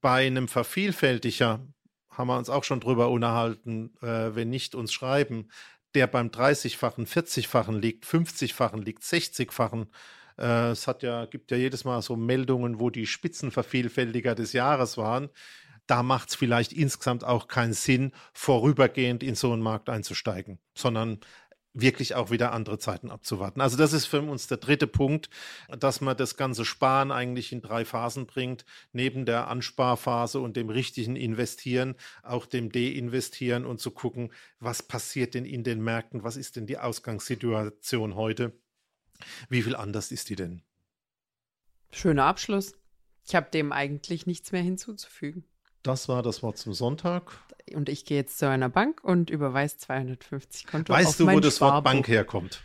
Bei 0.00 0.26
einem 0.26 0.48
Vervielfältiger 0.48 1.66
haben 2.16 2.28
wir 2.28 2.38
uns 2.38 2.50
auch 2.50 2.64
schon 2.64 2.80
drüber 2.80 3.10
unterhalten, 3.10 3.92
äh, 4.00 4.34
wenn 4.34 4.48
nicht 4.48 4.74
uns 4.74 4.92
schreiben, 4.92 5.48
der 5.94 6.06
beim 6.06 6.28
30-fachen, 6.28 7.06
40-fachen 7.06 7.78
liegt, 7.78 8.04
50-fachen 8.04 8.82
liegt, 8.82 9.02
60-fachen. 9.02 9.86
Äh, 10.38 10.70
es 10.70 10.86
hat 10.86 11.02
ja, 11.02 11.26
gibt 11.26 11.50
ja 11.50 11.56
jedes 11.56 11.84
Mal 11.84 12.00
so 12.02 12.16
Meldungen, 12.16 12.80
wo 12.80 12.90
die 12.90 13.06
Spitzenvervielfältiger 13.06 14.34
des 14.34 14.52
Jahres 14.52 14.96
waren. 14.96 15.28
Da 15.86 16.02
macht 16.02 16.30
es 16.30 16.34
vielleicht 16.34 16.72
insgesamt 16.72 17.24
auch 17.24 17.48
keinen 17.48 17.72
Sinn, 17.72 18.12
vorübergehend 18.32 19.22
in 19.22 19.36
so 19.36 19.52
einen 19.52 19.62
Markt 19.62 19.88
einzusteigen, 19.88 20.58
sondern 20.74 21.20
wirklich 21.76 22.14
auch 22.14 22.30
wieder 22.30 22.52
andere 22.52 22.78
Zeiten 22.78 23.10
abzuwarten. 23.10 23.60
Also 23.60 23.76
das 23.76 23.92
ist 23.92 24.06
für 24.06 24.22
uns 24.22 24.46
der 24.46 24.56
dritte 24.56 24.86
Punkt, 24.86 25.28
dass 25.68 26.00
man 26.00 26.16
das 26.16 26.36
ganze 26.36 26.64
Sparen 26.64 27.12
eigentlich 27.12 27.52
in 27.52 27.60
drei 27.60 27.84
Phasen 27.84 28.26
bringt, 28.26 28.64
neben 28.92 29.26
der 29.26 29.48
Ansparphase 29.48 30.40
und 30.40 30.56
dem 30.56 30.70
richtigen 30.70 31.16
Investieren, 31.16 31.94
auch 32.22 32.46
dem 32.46 32.72
Deinvestieren 32.72 33.66
und 33.66 33.78
zu 33.80 33.90
gucken, 33.90 34.32
was 34.58 34.82
passiert 34.82 35.34
denn 35.34 35.44
in 35.44 35.64
den 35.64 35.82
Märkten, 35.82 36.24
was 36.24 36.36
ist 36.36 36.56
denn 36.56 36.66
die 36.66 36.78
Ausgangssituation 36.78 38.14
heute, 38.14 38.58
wie 39.50 39.62
viel 39.62 39.76
anders 39.76 40.10
ist 40.12 40.30
die 40.30 40.36
denn? 40.36 40.62
Schöner 41.92 42.24
Abschluss. 42.24 42.74
Ich 43.26 43.34
habe 43.34 43.50
dem 43.50 43.72
eigentlich 43.72 44.26
nichts 44.26 44.52
mehr 44.52 44.62
hinzuzufügen. 44.62 45.44
Das 45.86 46.08
war 46.08 46.24
das 46.24 46.42
Wort 46.42 46.58
zum 46.58 46.74
Sonntag 46.74 47.30
und 47.72 47.88
ich 47.88 48.04
gehe 48.04 48.16
jetzt 48.16 48.38
zu 48.38 48.48
einer 48.48 48.68
Bank 48.68 49.04
und 49.04 49.30
überweise 49.30 49.76
250 49.78 50.66
Konto. 50.66 50.92
Weißt 50.92 51.10
auf 51.10 51.16
du, 51.16 51.28
wo 51.28 51.38
das 51.38 51.60
Wort 51.60 51.84
Bank 51.84 52.08
herkommt? 52.08 52.60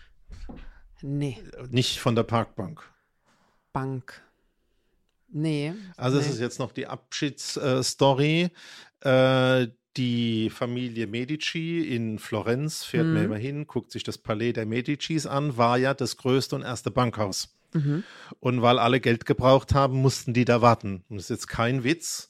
Nee. 1.03 1.37
Nicht 1.69 1.99
von 1.99 2.15
der 2.15 2.23
Parkbank. 2.23 2.81
Bank. 3.73 4.23
Nee. 5.29 5.75
Also, 5.97 6.17
nee. 6.17 6.23
es 6.23 6.31
ist 6.31 6.39
jetzt 6.39 6.57
noch 6.57 6.71
die 6.71 6.87
Abschiedsstory. 6.87 8.49
Äh, 9.01 9.67
die 9.97 10.49
Familie 10.49 11.05
Medici 11.05 11.81
in 11.81 12.17
Florenz 12.17 12.83
fährt 12.83 13.05
mhm. 13.05 13.13
mir 13.13 13.23
immer 13.25 13.37
hin, 13.37 13.67
guckt 13.67 13.91
sich 13.91 14.03
das 14.03 14.17
Palais 14.17 14.53
der 14.53 14.65
Medicis 14.65 15.27
an, 15.27 15.57
war 15.57 15.77
ja 15.77 15.93
das 15.93 16.17
größte 16.17 16.55
und 16.55 16.63
erste 16.63 16.89
Bankhaus. 16.89 17.55
Mhm. 17.73 18.03
Und 18.39 18.61
weil 18.61 18.79
alle 18.79 18.99
Geld 18.99 19.25
gebraucht 19.25 19.73
haben, 19.73 20.01
mussten 20.01 20.33
die 20.33 20.45
da 20.45 20.61
warten. 20.61 21.03
Und 21.09 21.17
das 21.17 21.25
ist 21.25 21.29
jetzt 21.29 21.47
kein 21.47 21.83
Witz. 21.83 22.29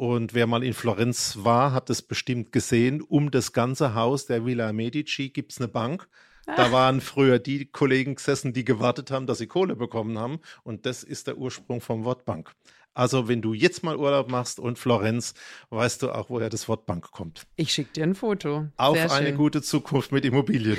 Und 0.00 0.32
wer 0.32 0.46
mal 0.46 0.64
in 0.64 0.72
Florenz 0.72 1.40
war, 1.42 1.74
hat 1.74 1.90
es 1.90 2.00
bestimmt 2.00 2.52
gesehen. 2.52 3.02
Um 3.02 3.30
das 3.30 3.52
ganze 3.52 3.94
Haus 3.94 4.24
der 4.24 4.46
Villa 4.46 4.72
Medici 4.72 5.28
gibt 5.28 5.52
es 5.52 5.58
eine 5.58 5.68
Bank. 5.68 6.08
Da 6.46 6.68
ah. 6.68 6.72
waren 6.72 7.02
früher 7.02 7.38
die 7.38 7.66
Kollegen 7.66 8.14
gesessen, 8.14 8.54
die 8.54 8.64
gewartet 8.64 9.10
haben, 9.10 9.26
dass 9.26 9.36
sie 9.36 9.46
Kohle 9.46 9.76
bekommen 9.76 10.18
haben. 10.18 10.40
Und 10.62 10.86
das 10.86 11.02
ist 11.02 11.26
der 11.26 11.36
Ursprung 11.36 11.82
vom 11.82 12.04
Wort 12.04 12.24
Bank. 12.24 12.54
Also, 12.94 13.28
wenn 13.28 13.42
du 13.42 13.52
jetzt 13.52 13.82
mal 13.82 13.98
Urlaub 13.98 14.30
machst 14.30 14.58
und 14.58 14.78
Florenz, 14.78 15.34
weißt 15.68 16.02
du 16.02 16.12
auch, 16.12 16.30
woher 16.30 16.48
das 16.48 16.66
Wort 16.66 16.86
Bank 16.86 17.10
kommt. 17.10 17.46
Ich 17.56 17.70
schicke 17.70 17.92
dir 17.92 18.04
ein 18.04 18.14
Foto. 18.14 18.68
Auf 18.78 18.96
Sehr 18.96 19.12
eine 19.12 19.26
schön. 19.26 19.36
gute 19.36 19.60
Zukunft 19.60 20.12
mit 20.12 20.24
Immobilien. 20.24 20.78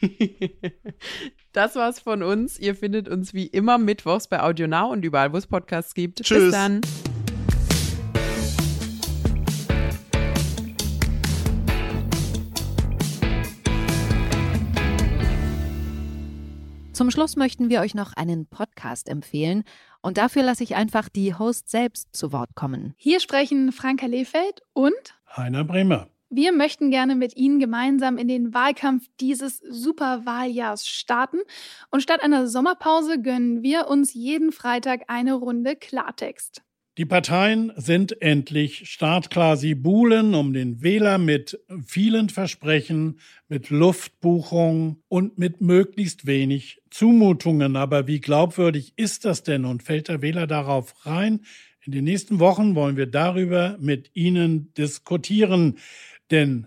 das 1.52 1.74
war's 1.74 1.98
von 1.98 2.22
uns. 2.22 2.56
Ihr 2.56 2.76
findet 2.76 3.08
uns 3.08 3.34
wie 3.34 3.48
immer 3.48 3.78
mittwochs 3.78 4.28
bei 4.28 4.40
AudioNow 4.40 4.92
und 4.92 5.04
überall, 5.04 5.32
wo 5.32 5.38
es 5.38 5.48
Podcasts 5.48 5.92
gibt. 5.92 6.22
Tschüss. 6.22 6.38
Bis 6.38 6.52
dann. 6.52 6.80
Zum 17.00 17.10
Schluss 17.10 17.34
möchten 17.34 17.70
wir 17.70 17.80
euch 17.80 17.94
noch 17.94 18.12
einen 18.12 18.44
Podcast 18.44 19.08
empfehlen 19.08 19.64
und 20.02 20.18
dafür 20.18 20.42
lasse 20.42 20.62
ich 20.62 20.76
einfach 20.76 21.08
die 21.08 21.34
Host 21.34 21.70
selbst 21.70 22.14
zu 22.14 22.30
Wort 22.30 22.54
kommen. 22.54 22.92
Hier 22.98 23.20
sprechen 23.20 23.72
Franka 23.72 24.04
Lehfeld 24.04 24.60
und 24.74 24.92
Heiner 25.34 25.64
Bremer. 25.64 26.08
Wir 26.28 26.52
möchten 26.52 26.90
gerne 26.90 27.16
mit 27.16 27.38
Ihnen 27.38 27.58
gemeinsam 27.58 28.18
in 28.18 28.28
den 28.28 28.52
Wahlkampf 28.52 29.06
dieses 29.18 29.60
Superwahljahrs 29.60 30.86
starten. 30.86 31.38
Und 31.90 32.02
statt 32.02 32.22
einer 32.22 32.46
Sommerpause 32.46 33.22
gönnen 33.22 33.62
wir 33.62 33.88
uns 33.88 34.12
jeden 34.12 34.52
Freitag 34.52 35.04
eine 35.08 35.32
Runde 35.32 35.76
Klartext. 35.76 36.60
Die 37.00 37.06
Parteien 37.06 37.72
sind 37.76 38.20
endlich 38.20 38.90
startklar. 38.90 39.56
Sie 39.56 39.74
buhlen 39.74 40.34
um 40.34 40.52
den 40.52 40.82
Wähler 40.82 41.16
mit 41.16 41.58
vielen 41.86 42.28
Versprechen, 42.28 43.20
mit 43.48 43.70
Luftbuchungen 43.70 45.02
und 45.08 45.38
mit 45.38 45.62
möglichst 45.62 46.26
wenig 46.26 46.82
Zumutungen. 46.90 47.76
Aber 47.76 48.06
wie 48.06 48.20
glaubwürdig 48.20 48.92
ist 48.96 49.24
das 49.24 49.42
denn 49.42 49.64
und 49.64 49.82
fällt 49.82 50.08
der 50.08 50.20
Wähler 50.20 50.46
darauf 50.46 51.06
rein? 51.06 51.40
In 51.86 51.92
den 51.92 52.04
nächsten 52.04 52.38
Wochen 52.38 52.74
wollen 52.74 52.98
wir 52.98 53.06
darüber 53.06 53.78
mit 53.80 54.10
Ihnen 54.12 54.74
diskutieren. 54.74 55.78
Denn 56.30 56.66